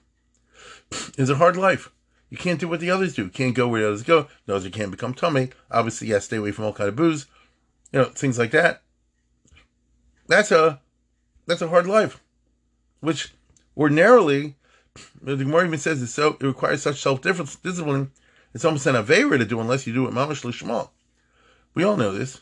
is 1.17 1.29
a 1.29 1.35
hard 1.35 1.55
life. 1.55 1.91
You 2.35 2.41
can't 2.41 2.59
do 2.59 2.67
what 2.67 2.81
the 2.81 2.91
others 2.91 3.15
do. 3.15 3.23
You 3.23 3.29
can't 3.29 3.55
go 3.55 3.65
where 3.65 3.79
the 3.79 3.87
others 3.87 4.03
go. 4.03 4.27
Nazir 4.45 4.69
can't 4.69 4.91
become 4.91 5.13
tamei. 5.13 5.53
Obviously, 5.71 6.09
yes, 6.09 6.25
stay 6.25 6.35
away 6.35 6.51
from 6.51 6.65
all 6.65 6.73
kind 6.73 6.89
of 6.89 6.95
booze. 6.97 7.27
You 7.93 7.99
know, 7.99 8.05
things 8.09 8.37
like 8.37 8.51
that. 8.51 8.81
That's 10.27 10.51
a 10.51 10.81
that's 11.45 11.61
a 11.61 11.69
hard 11.69 11.87
life. 11.87 12.21
Which 12.99 13.33
ordinarily 13.77 14.55
the 15.21 15.37
Gemara 15.37 15.67
even 15.67 15.79
says 15.79 16.01
it 16.01 16.07
so 16.07 16.35
it 16.37 16.43
requires 16.45 16.81
such 16.81 17.01
self 17.01 17.21
discipline. 17.21 18.11
It's 18.53 18.65
almost 18.65 18.85
an 18.85 18.95
avera 18.95 19.37
to 19.37 19.45
do 19.45 19.61
unless 19.61 19.87
you 19.87 19.93
do 19.93 20.05
it 20.05 20.13
mamash 20.13 20.43
lishma. 20.43 20.89
We 21.73 21.85
all 21.85 21.95
know 21.95 22.11
this, 22.11 22.41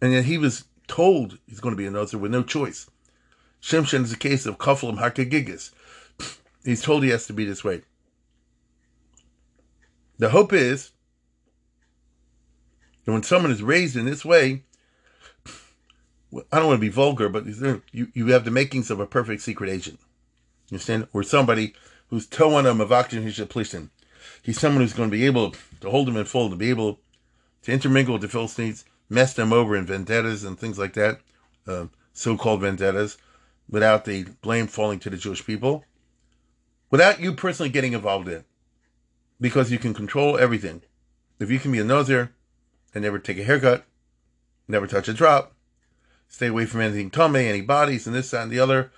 and 0.00 0.14
yet 0.14 0.24
he 0.24 0.38
was 0.38 0.64
told 0.88 1.36
he's 1.46 1.60
going 1.60 1.74
to 1.74 1.78
be 1.78 1.86
a 1.86 1.90
nazir 1.90 2.18
with 2.18 2.32
no 2.32 2.44
choice. 2.44 2.88
Shimshon 3.60 4.04
is 4.04 4.12
a 4.14 4.16
case 4.16 4.46
of 4.46 4.56
kaflim 4.56 4.98
hakagigas. 4.98 5.72
He's 6.64 6.80
told 6.80 7.02
he 7.02 7.10
has 7.10 7.26
to 7.26 7.34
be 7.34 7.44
this 7.44 7.62
way. 7.62 7.82
The 10.20 10.28
hope 10.28 10.52
is 10.52 10.90
that 13.06 13.12
when 13.12 13.22
someone 13.22 13.50
is 13.50 13.62
raised 13.62 13.96
in 13.96 14.04
this 14.04 14.22
way, 14.22 14.64
I 16.52 16.58
don't 16.58 16.66
want 16.66 16.76
to 16.76 16.86
be 16.86 16.90
vulgar, 16.90 17.30
but 17.30 17.46
you, 17.46 18.08
you 18.12 18.26
have 18.26 18.44
the 18.44 18.50
makings 18.50 18.90
of 18.90 19.00
a 19.00 19.06
perfect 19.06 19.40
secret 19.40 19.70
agent. 19.70 19.98
You 20.68 20.74
understand? 20.74 21.08
Or 21.14 21.22
somebody 21.22 21.74
who's 22.08 22.26
towing 22.26 22.66
a 22.66 22.74
mavakin 22.74 23.24
hishaplishin. 23.24 23.88
He's 24.42 24.60
someone 24.60 24.82
who's 24.82 24.92
going 24.92 25.10
to 25.10 25.16
be 25.16 25.24
able 25.24 25.54
to 25.80 25.88
hold 25.88 26.06
them 26.06 26.18
in 26.18 26.26
full, 26.26 26.50
to 26.50 26.56
be 26.56 26.68
able 26.68 27.00
to 27.62 27.72
intermingle 27.72 28.12
with 28.12 28.22
the 28.22 28.28
Philistines, 28.28 28.84
mess 29.08 29.32
them 29.32 29.54
over 29.54 29.74
in 29.74 29.86
vendettas 29.86 30.44
and 30.44 30.58
things 30.58 30.78
like 30.78 30.92
that, 30.92 31.20
uh, 31.66 31.86
so-called 32.12 32.60
vendettas, 32.60 33.16
without 33.70 34.04
the 34.04 34.24
blame 34.42 34.66
falling 34.66 34.98
to 34.98 35.08
the 35.08 35.16
Jewish 35.16 35.46
people, 35.46 35.86
without 36.90 37.20
you 37.20 37.32
personally 37.32 37.70
getting 37.70 37.94
involved 37.94 38.28
in, 38.28 38.44
because 39.40 39.70
you 39.70 39.78
can 39.78 39.94
control 39.94 40.38
everything. 40.38 40.82
If 41.38 41.50
you 41.50 41.58
can 41.58 41.72
be 41.72 41.78
a 41.78 41.84
Nazir 41.84 42.32
and 42.94 43.02
never 43.02 43.18
take 43.18 43.38
a 43.38 43.44
haircut, 43.44 43.84
never 44.68 44.86
touch 44.86 45.08
a 45.08 45.14
drop, 45.14 45.54
stay 46.28 46.48
away 46.48 46.66
from 46.66 46.80
anything 46.80 47.10
tamei, 47.10 47.48
any 47.48 47.62
bodies, 47.62 48.06
and 48.06 48.14
this, 48.14 48.30
that, 48.30 48.42
and 48.42 48.52
the 48.52 48.60
other, 48.60 48.92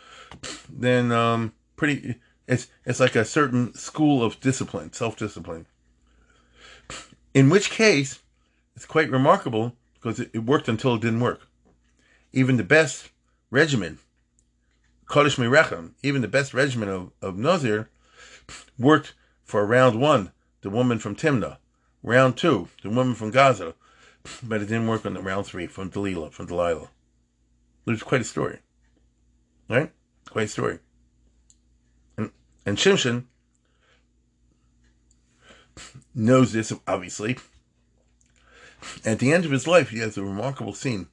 then 0.69 1.13
um, 1.13 1.53
pretty 1.77 2.17
it's 2.49 2.69
it's 2.85 3.01
like 3.01 3.17
a 3.17 3.25
certain 3.25 3.75
school 3.75 4.23
of 4.23 4.41
discipline, 4.41 4.93
self-discipline. 4.93 5.67
In 7.35 7.49
which 7.49 7.71
case, 7.71 8.21
it's 8.77 8.85
quite 8.85 9.11
remarkable 9.11 9.75
because 9.95 10.21
it, 10.21 10.31
it 10.35 10.41
worked 10.41 10.69
until 10.69 10.95
it 10.95 11.01
didn't 11.01 11.21
work. 11.21 11.49
Even 12.33 12.57
the 12.57 12.65
best 12.65 13.11
regimen, 13.51 13.99
Kodesh 15.07 15.39
Mirechem, 15.39 15.93
even 16.03 16.23
the 16.23 16.29
best 16.29 16.53
regimen 16.53 16.89
of, 16.89 17.11
of 17.21 17.39
Nazir, 17.39 17.89
worked 18.79 19.15
for 19.45 19.67
round 19.67 20.01
one, 20.01 20.33
the 20.63 20.71
woman 20.71 20.99
from 20.99 21.17
Timnah, 21.17 21.59
round 22.03 22.37
two, 22.37 22.69
the 22.83 22.91
woman 22.91 23.15
from 23.15 23.31
Gaza, 23.31 23.75
but 24.43 24.63
it 24.63 24.67
didn't 24.67 24.87
work 24.87 25.05
on 25.05 25.15
the 25.15 25.21
round 25.21 25.47
three 25.47 25.67
from 25.67 25.89
Delilah, 25.89 26.31
from 26.31 26.47
Delilah. 26.47 26.89
Was 27.85 28.03
quite 28.03 28.21
a 28.21 28.25
story. 28.25 28.61
Right? 29.69 29.91
Quite 30.31 30.47
a 30.47 30.49
story. 30.49 30.79
And 32.17 32.31
and 32.65 32.77
Shimshon 32.77 33.25
knows 36.15 36.53
this, 36.53 36.73
obviously. 36.87 37.39
At 39.05 39.19
the 39.19 39.33
end 39.33 39.45
of 39.45 39.51
his 39.51 39.67
life, 39.67 39.91
he 39.91 39.99
has 39.99 40.17
a 40.17 40.23
remarkable 40.25 40.75
scene. 40.75 41.09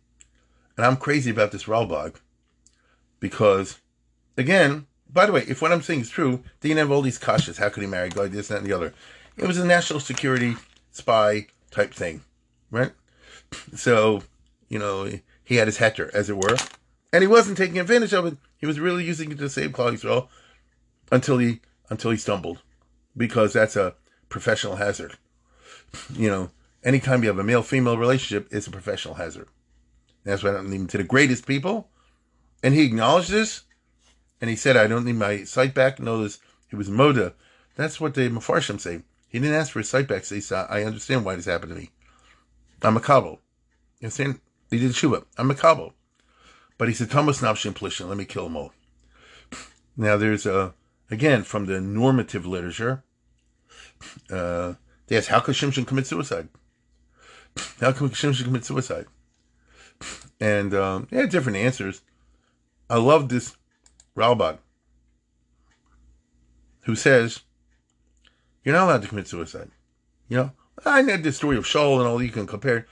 And 0.77 0.85
I'm 0.85 0.97
crazy 0.97 1.29
about 1.29 1.51
this 1.51 1.65
Ralbag 1.65 2.15
because, 3.19 3.79
again, 4.37 4.87
by 5.11 5.25
the 5.25 5.31
way, 5.31 5.43
if 5.47 5.61
what 5.61 5.71
I'm 5.71 5.81
saying 5.81 6.01
is 6.01 6.09
true, 6.09 6.43
they 6.59 6.69
didn't 6.69 6.79
have 6.79 6.91
all 6.91 7.01
these 7.01 7.19
kashas. 7.19 7.57
How 7.57 7.69
could 7.69 7.83
he 7.83 7.89
marry 7.89 8.09
God, 8.09 8.31
this, 8.31 8.49
that, 8.49 8.59
and 8.59 8.67
the 8.67 8.73
other? 8.73 8.93
It 9.37 9.47
was 9.47 9.57
a 9.57 9.65
national 9.65 9.99
security 9.99 10.55
spy 10.91 11.47
type 11.71 11.93
thing, 11.93 12.21
right? 12.71 12.91
So, 13.75 14.23
you 14.67 14.77
know, 14.77 15.09
he 15.43 15.55
had 15.55 15.67
his 15.67 15.79
heter, 15.79 16.13
as 16.13 16.29
it 16.29 16.37
were, 16.37 16.57
and 17.11 17.23
he 17.23 17.27
wasn't 17.27 17.57
taking 17.57 17.79
advantage 17.79 18.13
of 18.13 18.25
it. 18.25 18.37
He 18.57 18.67
was 18.67 18.79
really 18.79 19.03
using 19.03 19.31
it 19.31 19.39
to 19.39 19.49
save 19.49 19.71
Klal 19.71 19.93
Yisrael 19.93 20.27
until 21.11 21.37
he 21.37 21.61
until 21.89 22.11
he 22.11 22.17
stumbled, 22.17 22.61
because 23.17 23.53
that's 23.53 23.75
a 23.75 23.95
professional 24.27 24.75
hazard. 24.75 25.15
You 26.13 26.29
know, 26.29 26.51
anytime 26.83 27.23
you 27.23 27.29
have 27.29 27.39
a 27.39 27.43
male 27.43 27.63
female 27.63 27.97
relationship, 27.97 28.47
it's 28.51 28.67
a 28.67 28.71
professional 28.71 29.15
hazard. 29.15 29.47
That's 30.23 30.43
why 30.43 30.51
I 30.51 30.53
don't 30.53 30.69
need 30.69 30.89
to 30.89 30.97
the 30.97 31.03
greatest 31.03 31.47
people, 31.47 31.89
and 32.61 32.75
he 32.75 32.83
acknowledged 32.85 33.31
this, 33.31 33.63
and 34.41 34.49
he 34.49 34.55
said, 34.55 34.77
"I 34.77 34.87
don't 34.87 35.05
need 35.05 35.15
my 35.15 35.43
sight 35.43 35.73
back." 35.73 35.99
Notice 35.99 36.39
he 36.67 36.75
was 36.75 36.89
moda. 36.89 37.33
That's 37.75 37.99
what 37.99 38.13
the 38.13 38.29
Mefarshim 38.29 38.79
say. 38.79 39.03
He 39.29 39.39
didn't 39.39 39.55
ask 39.55 39.71
for 39.71 39.79
his 39.79 39.89
sight 39.89 40.07
back. 40.07 40.25
So 40.25 40.35
he 40.35 40.41
said, 40.41 40.67
"I 40.69 40.83
understand 40.83 41.25
why 41.25 41.35
this 41.35 41.45
happened 41.45 41.73
to 41.73 41.79
me. 41.79 41.91
I'm 42.81 42.97
a 42.97 43.01
kabul." 43.01 43.41
You 43.99 44.05
understand? 44.05 44.39
He 44.69 44.79
did 44.79 44.95
shuba. 44.95 45.23
I'm 45.37 45.51
a 45.51 45.55
kabul. 45.55 45.93
But 46.77 46.87
he 46.87 46.93
said, 46.93 47.11
Tomos 47.11 47.41
Nafshin 47.41 47.73
Plishtim, 47.73 48.07
let 48.07 48.17
me 48.17 48.25
kill 48.25 48.45
them 48.45 48.55
all. 48.55 48.73
Now 49.97 50.15
there's 50.15 50.45
a 50.45 50.73
again 51.11 51.43
from 51.43 51.65
the 51.65 51.81
normative 51.81 52.45
literature. 52.45 53.03
Uh, 54.31 54.75
they 55.07 55.17
ask, 55.17 55.27
how 55.27 55.41
could 55.41 55.55
Shimshon 55.55 55.85
commit 55.85 56.07
suicide? 56.07 56.47
How 57.81 57.91
could 57.91 58.11
Shimshon 58.11 58.45
commit 58.45 58.63
suicide? 58.63 59.07
And 60.39 60.73
um, 60.73 61.07
they 61.09 61.17
had 61.17 61.29
different 61.29 61.57
answers. 61.57 62.01
I 62.89 62.97
love 62.97 63.27
this 63.27 63.57
Ralbag, 64.15 64.57
who 66.81 66.95
says, 66.95 67.41
you're 68.63 68.75
not 68.75 68.85
allowed 68.85 69.01
to 69.03 69.07
commit 69.07 69.27
suicide. 69.27 69.71
You 70.27 70.37
know, 70.37 70.51
I 70.85 71.01
know 71.01 71.17
the 71.17 71.31
story 71.31 71.57
of 71.57 71.65
Shaul 71.65 71.99
and 71.99 72.07
all 72.07 72.21
you 72.21 72.29
can 72.29 72.47
compare. 72.47 72.87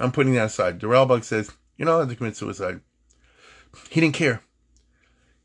I'm 0.00 0.12
putting 0.12 0.34
that 0.34 0.46
aside. 0.46 0.80
The 0.80 0.86
Ralbag 0.86 1.24
says, 1.24 1.50
you're 1.76 1.86
not 1.86 1.96
allowed 1.96 2.08
to 2.10 2.16
commit 2.16 2.36
suicide. 2.36 2.80
He 3.90 4.00
didn't 4.00 4.14
care. 4.14 4.42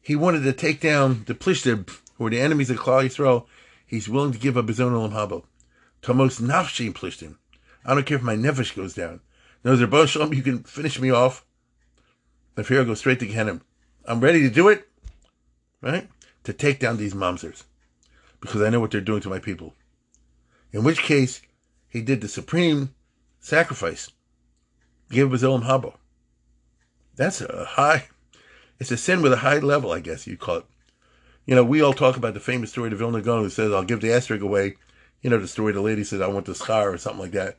He 0.01 0.15
wanted 0.15 0.43
to 0.43 0.53
take 0.53 0.81
down 0.81 1.23
the 1.25 1.35
Plishtim 1.35 1.87
who 2.19 2.25
were 2.25 2.29
the 2.29 2.41
enemies 2.41 2.69
of 2.69 2.77
Klal 2.77 3.05
Yisrael, 3.05 3.45
he's 3.87 4.09
willing 4.09 4.33
to 4.33 4.37
give 4.37 4.57
up 4.57 4.67
his 4.67 4.79
own 4.79 4.91
Olam 4.91 5.13
Haba. 5.13 5.41
Tomos 6.01 6.39
nafshi 6.41 6.93
plishtim. 6.93 7.37
I 7.85 7.95
don't 7.95 8.05
care 8.05 8.17
if 8.17 8.23
my 8.23 8.35
nefesh 8.35 8.75
goes 8.75 8.93
down. 8.93 9.21
No, 9.63 9.75
Zerbo 9.75 10.05
Shalom, 10.05 10.33
you 10.33 10.43
can 10.43 10.63
finish 10.63 10.99
me 10.99 11.09
off. 11.09 11.45
If 12.57 12.67
here 12.67 12.81
I 12.81 12.83
go 12.83 12.93
straight 12.93 13.21
to 13.21 13.27
Gehenim. 13.27 13.61
I'm 14.05 14.19
ready 14.19 14.41
to 14.41 14.49
do 14.49 14.67
it, 14.67 14.88
right? 15.81 16.09
To 16.43 16.53
take 16.53 16.79
down 16.79 16.97
these 16.97 17.13
mamzers. 17.13 17.63
Because 18.41 18.61
I 18.61 18.69
know 18.69 18.79
what 18.79 18.91
they're 18.91 19.01
doing 19.01 19.21
to 19.21 19.29
my 19.29 19.39
people. 19.39 19.73
In 20.71 20.83
which 20.83 21.01
case, 21.01 21.41
he 21.89 22.01
did 22.01 22.21
the 22.21 22.27
supreme 22.27 22.93
sacrifice. 23.39 24.11
Give 25.09 25.31
his 25.31 25.43
own 25.43 25.63
Haba. 25.63 25.95
That's 27.15 27.41
a 27.41 27.65
high, 27.65 28.07
it's 28.79 28.91
a 28.91 28.97
sin 28.97 29.21
with 29.21 29.33
a 29.33 29.37
high 29.37 29.57
level, 29.57 29.91
I 29.91 29.99
guess 29.99 30.25
you'd 30.25 30.39
call 30.39 30.57
it. 30.57 30.65
You 31.45 31.55
know, 31.55 31.63
we 31.63 31.81
all 31.81 31.93
talk 31.93 32.15
about 32.15 32.33
the 32.33 32.39
famous 32.39 32.69
story 32.69 32.91
of 32.91 32.99
Vilna 32.99 33.21
Gaon 33.21 33.43
who 33.43 33.49
says, 33.49 33.73
I'll 33.73 33.83
give 33.83 34.01
the 34.01 34.13
asterisk 34.13 34.43
away. 34.43 34.75
You 35.21 35.29
know, 35.29 35.39
the 35.39 35.47
story 35.47 35.73
the 35.73 35.81
lady 35.81 36.03
says, 36.03 36.21
I 36.21 36.27
want 36.27 36.45
the 36.45 36.55
scar 36.55 36.91
or 36.91 36.97
something 36.97 37.21
like 37.21 37.31
that. 37.31 37.57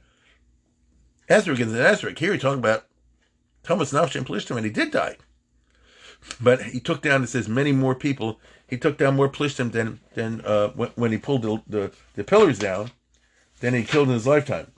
Asterisk 1.28 1.60
is 1.60 1.72
an 1.72 1.80
asterisk. 1.80 2.18
Here 2.18 2.32
he's 2.32 2.40
talking 2.40 2.60
about 2.60 2.86
Tomos 3.62 3.92
Nafshin 3.92 4.24
Plishtim, 4.24 4.56
and 4.56 4.64
he 4.64 4.70
did 4.72 4.92
die. 4.92 5.16
But 6.40 6.62
he 6.62 6.80
took 6.80 7.02
down, 7.02 7.22
it 7.22 7.28
says, 7.28 7.48
many 7.48 7.72
more 7.72 7.94
people. 7.94 8.40
He 8.68 8.76
took 8.76 8.98
down 8.98 9.16
more 9.16 9.28
Plishtim 9.28 9.72
than, 9.72 10.00
than 10.14 10.40
uh, 10.42 10.68
when, 10.68 11.12
he 11.12 11.18
pulled 11.18 11.42
the, 11.42 11.62
the, 11.66 11.92
the, 12.14 12.24
pillars 12.24 12.58
down 12.58 12.90
than 13.60 13.74
he 13.74 13.84
killed 13.84 14.08
in 14.08 14.14
his 14.14 14.26
lifetime. 14.26 14.68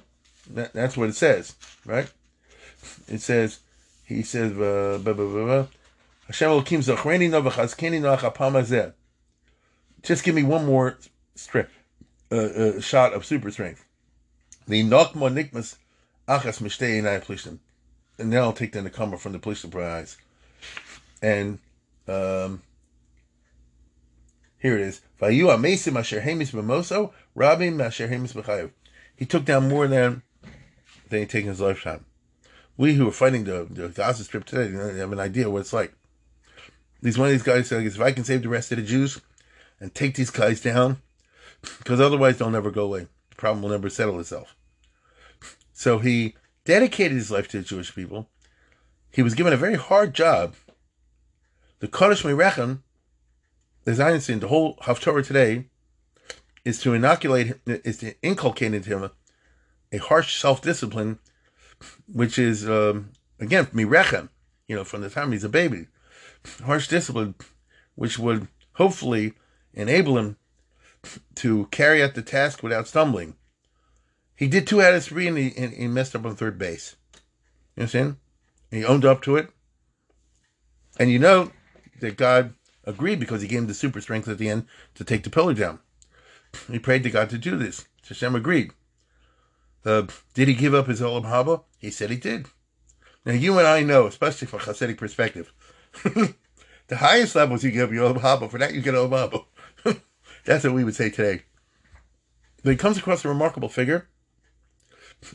That, 0.50 0.72
that's 0.72 0.96
what 0.96 1.08
it 1.08 1.16
says, 1.16 1.56
right? 1.84 2.10
It 3.08 3.20
says, 3.20 3.60
he 4.04 4.22
says, 4.22 4.52
uh, 4.52 4.98
blah, 5.02 5.12
blah, 5.12 5.26
blah, 5.26 5.66
just 10.02 10.24
give 10.24 10.34
me 10.34 10.42
one 10.42 10.66
more 10.66 10.98
strength, 11.34 11.78
uh, 12.30 12.34
uh, 12.34 12.80
shot 12.80 13.12
of 13.12 13.24
super 13.24 13.50
strength. 13.50 13.84
The 14.66 14.82
Nokmo 14.82 15.30
Nikmas 15.32 15.76
Achas 16.28 16.60
Mishtei 16.62 17.00
Enai 17.00 17.24
Plishtim. 17.24 17.58
And 18.18 18.32
then 18.32 18.42
I'll 18.42 18.52
take 18.52 18.72
the 18.72 18.80
Nakama 18.80 19.18
from 19.18 19.32
the 19.32 19.38
Plishtim 19.38 19.74
eyes. 19.82 20.16
And 21.22 21.60
um, 22.08 22.62
here 24.58 24.76
it 24.76 24.82
is. 24.82 25.00
Vayu 25.20 25.46
Amesim 25.46 25.98
Asher 25.98 26.20
Hemis 26.20 26.52
Bemoso, 26.52 27.12
Rabim 27.36 27.82
Asher 27.82 28.08
Hemis. 28.08 28.70
He 29.16 29.24
took 29.24 29.44
down 29.44 29.68
more 29.68 29.86
than 29.86 30.22
than 31.08 31.20
he 31.20 31.26
taken 31.26 31.50
his 31.50 31.60
lifetime. 31.60 32.04
We 32.76 32.94
who 32.94 33.08
are 33.08 33.12
fighting 33.12 33.44
the, 33.44 33.66
the 33.70 33.88
Gaza 33.88 34.24
Strip 34.24 34.44
today 34.44 34.72
have 34.98 35.12
an 35.12 35.20
idea 35.20 35.48
what 35.48 35.60
it's 35.60 35.72
like. 35.72 35.94
These 37.00 37.18
one 37.18 37.28
of 37.28 37.32
these 37.32 37.42
guys 37.42 37.68
that 37.68 37.84
if 37.84 38.00
I 38.00 38.12
can 38.12 38.24
save 38.24 38.42
the 38.42 38.48
rest 38.48 38.72
of 38.72 38.78
the 38.78 38.84
Jews 38.84 39.20
and 39.78 39.94
take 39.94 40.14
these 40.14 40.30
guys 40.30 40.60
down, 40.60 41.02
because 41.78 42.00
otherwise 42.00 42.38
they'll 42.38 42.50
never 42.50 42.70
go 42.70 42.84
away. 42.84 43.06
The 43.30 43.36
problem 43.36 43.62
will 43.62 43.70
never 43.70 43.90
settle 43.90 44.18
itself. 44.20 44.56
So 45.72 45.98
he 45.98 46.34
dedicated 46.64 47.16
his 47.16 47.30
life 47.30 47.48
to 47.48 47.58
the 47.58 47.64
Jewish 47.64 47.94
people. 47.94 48.28
He 49.10 49.22
was 49.22 49.34
given 49.34 49.52
a 49.52 49.56
very 49.56 49.74
hard 49.74 50.14
job. 50.14 50.54
The 51.82 51.88
Kodesh 51.88 52.22
Merechem, 52.22 52.78
the 53.82 53.92
Zionist, 53.92 54.28
the 54.28 54.46
whole 54.46 54.76
Haftorah 54.76 55.26
today, 55.26 55.66
is 56.64 56.80
to 56.82 56.94
inoculate, 56.94 57.58
is 57.66 57.98
to 57.98 58.14
inculcate 58.22 58.72
into 58.72 58.96
him 58.96 59.10
a, 59.90 59.96
harsh 59.96 60.40
self-discipline, 60.40 61.18
which 62.06 62.38
is, 62.38 62.68
um, 62.68 63.10
again, 63.40 63.66
Mirechem, 63.74 64.28
you 64.68 64.76
know, 64.76 64.84
from 64.84 65.00
the 65.00 65.10
time 65.10 65.32
he's 65.32 65.42
a 65.42 65.48
baby. 65.48 65.88
Harsh 66.64 66.86
discipline, 66.86 67.34
which 67.96 68.16
would 68.16 68.46
hopefully 68.74 69.34
enable 69.74 70.16
him 70.16 70.36
to 71.34 71.66
carry 71.72 72.00
out 72.00 72.14
the 72.14 72.22
task 72.22 72.62
without 72.62 72.86
stumbling. 72.86 73.34
He 74.36 74.46
did 74.46 74.68
two 74.68 74.80
out 74.80 74.94
of 74.94 75.02
three 75.02 75.26
and 75.26 75.36
he, 75.36 75.52
and 75.56 75.72
he 75.72 75.88
messed 75.88 76.14
up 76.14 76.26
on 76.26 76.36
third 76.36 76.60
base. 76.60 76.94
You 77.74 77.80
understand? 77.80 78.18
And 78.70 78.78
he 78.78 78.86
owned 78.86 79.04
up 79.04 79.20
to 79.22 79.34
it. 79.34 79.50
And 80.96 81.10
you 81.10 81.18
know 81.18 81.50
that 82.02 82.16
God 82.16 82.54
agreed 82.84 83.18
because 83.18 83.42
he 83.42 83.48
gave 83.48 83.60
him 83.60 83.66
the 83.66 83.74
super 83.74 84.00
strength 84.00 84.28
at 84.28 84.38
the 84.38 84.48
end 84.48 84.66
to 84.94 85.04
take 85.04 85.24
the 85.24 85.30
pillar 85.30 85.54
down. 85.54 85.78
He 86.70 86.78
prayed 86.78 87.02
to 87.04 87.10
God 87.10 87.30
to 87.30 87.38
do 87.38 87.56
this. 87.56 87.86
Hashem 88.06 88.34
agreed. 88.34 88.72
Uh, 89.84 90.06
did 90.34 90.48
he 90.48 90.54
give 90.54 90.74
up 90.74 90.86
his 90.86 91.00
Olam 91.00 91.24
Haba? 91.24 91.62
He 91.78 91.90
said 91.90 92.10
he 92.10 92.16
did. 92.16 92.46
Now 93.24 93.32
you 93.32 93.58
and 93.58 93.66
I 93.66 93.82
know, 93.82 94.06
especially 94.06 94.46
from 94.46 94.60
a 94.60 94.62
Hasidic 94.64 94.98
perspective, 94.98 95.52
the 96.04 96.96
highest 96.96 97.34
levels 97.34 97.64
you 97.64 97.70
give 97.70 97.92
your 97.92 98.12
Olam 98.12 98.20
Haba. 98.20 98.50
For 98.50 98.58
that 98.58 98.74
you 98.74 98.82
get 98.82 98.94
Olam 98.94 99.46
Haba. 99.84 100.00
That's 100.44 100.64
what 100.64 100.74
we 100.74 100.84
would 100.84 100.94
say 100.94 101.10
today. 101.10 101.42
But 102.62 102.70
he 102.70 102.76
comes 102.76 102.98
across 102.98 103.24
a 103.24 103.28
remarkable 103.28 103.68
figure, 103.68 104.08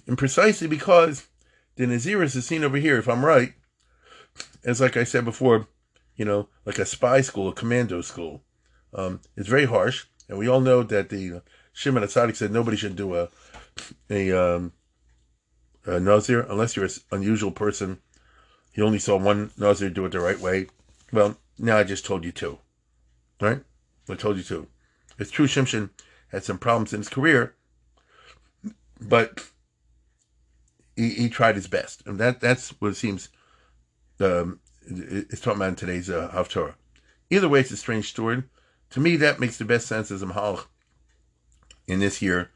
and 0.06 0.18
precisely 0.18 0.68
because 0.68 1.28
the 1.76 1.86
Naziris 1.86 2.36
is 2.36 2.46
seen 2.46 2.64
over 2.64 2.78
here, 2.78 2.98
if 2.98 3.10
I'm 3.10 3.26
right, 3.26 3.54
as 4.64 4.80
like 4.80 4.96
I 4.96 5.04
said 5.04 5.26
before, 5.26 5.68
you 6.18 6.26
know, 6.26 6.50
like 6.66 6.80
a 6.80 6.86
spy 6.86 7.22
school, 7.22 7.48
a 7.48 7.54
commando 7.54 8.02
school. 8.02 8.44
Um, 8.94 9.22
it's 9.38 9.48
very 9.48 9.66
harsh, 9.66 10.06
and 10.28 10.38
we 10.38 10.50
all 10.50 10.60
know 10.60 10.84
that 10.84 11.10
the 11.10 11.42
Shimon 11.72 12.04
Hatzadik 12.04 12.36
said 12.36 12.52
nobody 12.52 12.76
should 12.76 12.96
do 12.96 13.16
a 13.16 13.30
a, 14.10 14.32
um, 14.32 14.74
a 15.86 16.00
Nazir 16.00 16.42
unless 16.50 16.76
you're 16.76 16.86
an 16.86 16.92
unusual 17.12 17.52
person. 17.52 18.00
He 18.72 18.82
only 18.82 19.00
saw 19.00 19.18
one 19.18 19.52
Nazir 19.58 19.90
do 19.90 20.06
it 20.06 20.12
the 20.12 20.20
right 20.20 20.40
way. 20.40 20.68
Well, 21.14 21.38
now 21.58 21.78
I 21.78 21.84
just 21.84 22.06
told 22.06 22.26
you 22.26 22.32
two. 22.32 22.58
Right? 23.40 23.64
I 24.10 24.16
told 24.16 24.38
you 24.38 24.44
two. 24.44 24.68
It's 25.20 25.32
true 25.32 25.48
Shimshon 25.48 25.92
had 26.30 26.44
some 26.44 26.58
problems 26.58 26.94
in 26.94 27.00
his 27.00 27.10
career, 27.10 27.56
but 29.00 29.46
he, 30.96 31.10
he 31.10 31.30
tried 31.30 31.56
his 31.56 31.68
best. 31.68 32.06
And 32.06 32.20
that 32.20 32.40
that's 32.40 32.70
what 32.82 32.90
it 32.90 32.96
seems 32.96 33.30
um, 34.20 34.60
it's 34.90 35.42
talking 35.42 35.58
about 35.58 35.70
in 35.70 35.76
today's 35.76 36.10
uh, 36.10 36.30
Haftorah. 36.34 36.76
Either 37.30 37.50
way, 37.50 37.60
it's 37.60 37.72
a 37.72 37.78
strange 37.78 38.10
story. 38.10 38.44
To 38.92 39.00
me, 39.00 39.18
that 39.18 39.40
makes 39.40 39.58
the 39.58 39.66
best 39.66 39.88
sense 39.88 40.12
as 40.12 40.22
a 40.22 40.26
Mahalach 40.26 40.66
in 41.88 42.00
this 42.00 42.22
year 42.22 42.52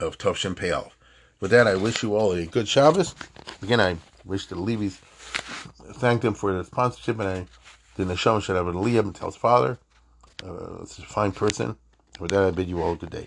of 0.00 0.18
Tov 0.18 0.36
Shem 0.36 0.54
Peal. 0.54 0.90
With 1.40 1.50
that, 1.52 1.66
I 1.66 1.76
wish 1.76 2.02
you 2.02 2.16
all 2.16 2.32
a 2.32 2.44
good 2.46 2.68
Shabbos. 2.68 3.14
Again, 3.62 3.80
I 3.80 3.96
wish 4.24 4.46
the 4.46 4.56
Levies 4.56 4.98
thank 5.94 6.22
them 6.22 6.34
for 6.34 6.52
the 6.52 6.64
sponsorship, 6.64 7.18
and 7.20 7.28
I 7.28 7.46
the 7.96 8.04
Neshama 8.04 8.42
should 8.42 8.56
have 8.56 8.66
a 8.66 8.72
Liam 8.72 9.00
and 9.00 9.14
tell 9.14 9.28
his 9.28 9.36
father. 9.36 9.78
Uh, 10.44 10.78
it's 10.82 10.98
a 10.98 11.02
fine 11.02 11.32
person. 11.32 11.76
With 12.18 12.30
that, 12.30 12.44
I 12.44 12.50
bid 12.50 12.68
you 12.68 12.82
all 12.82 12.92
a 12.92 12.96
good 12.96 13.10
day. 13.10 13.26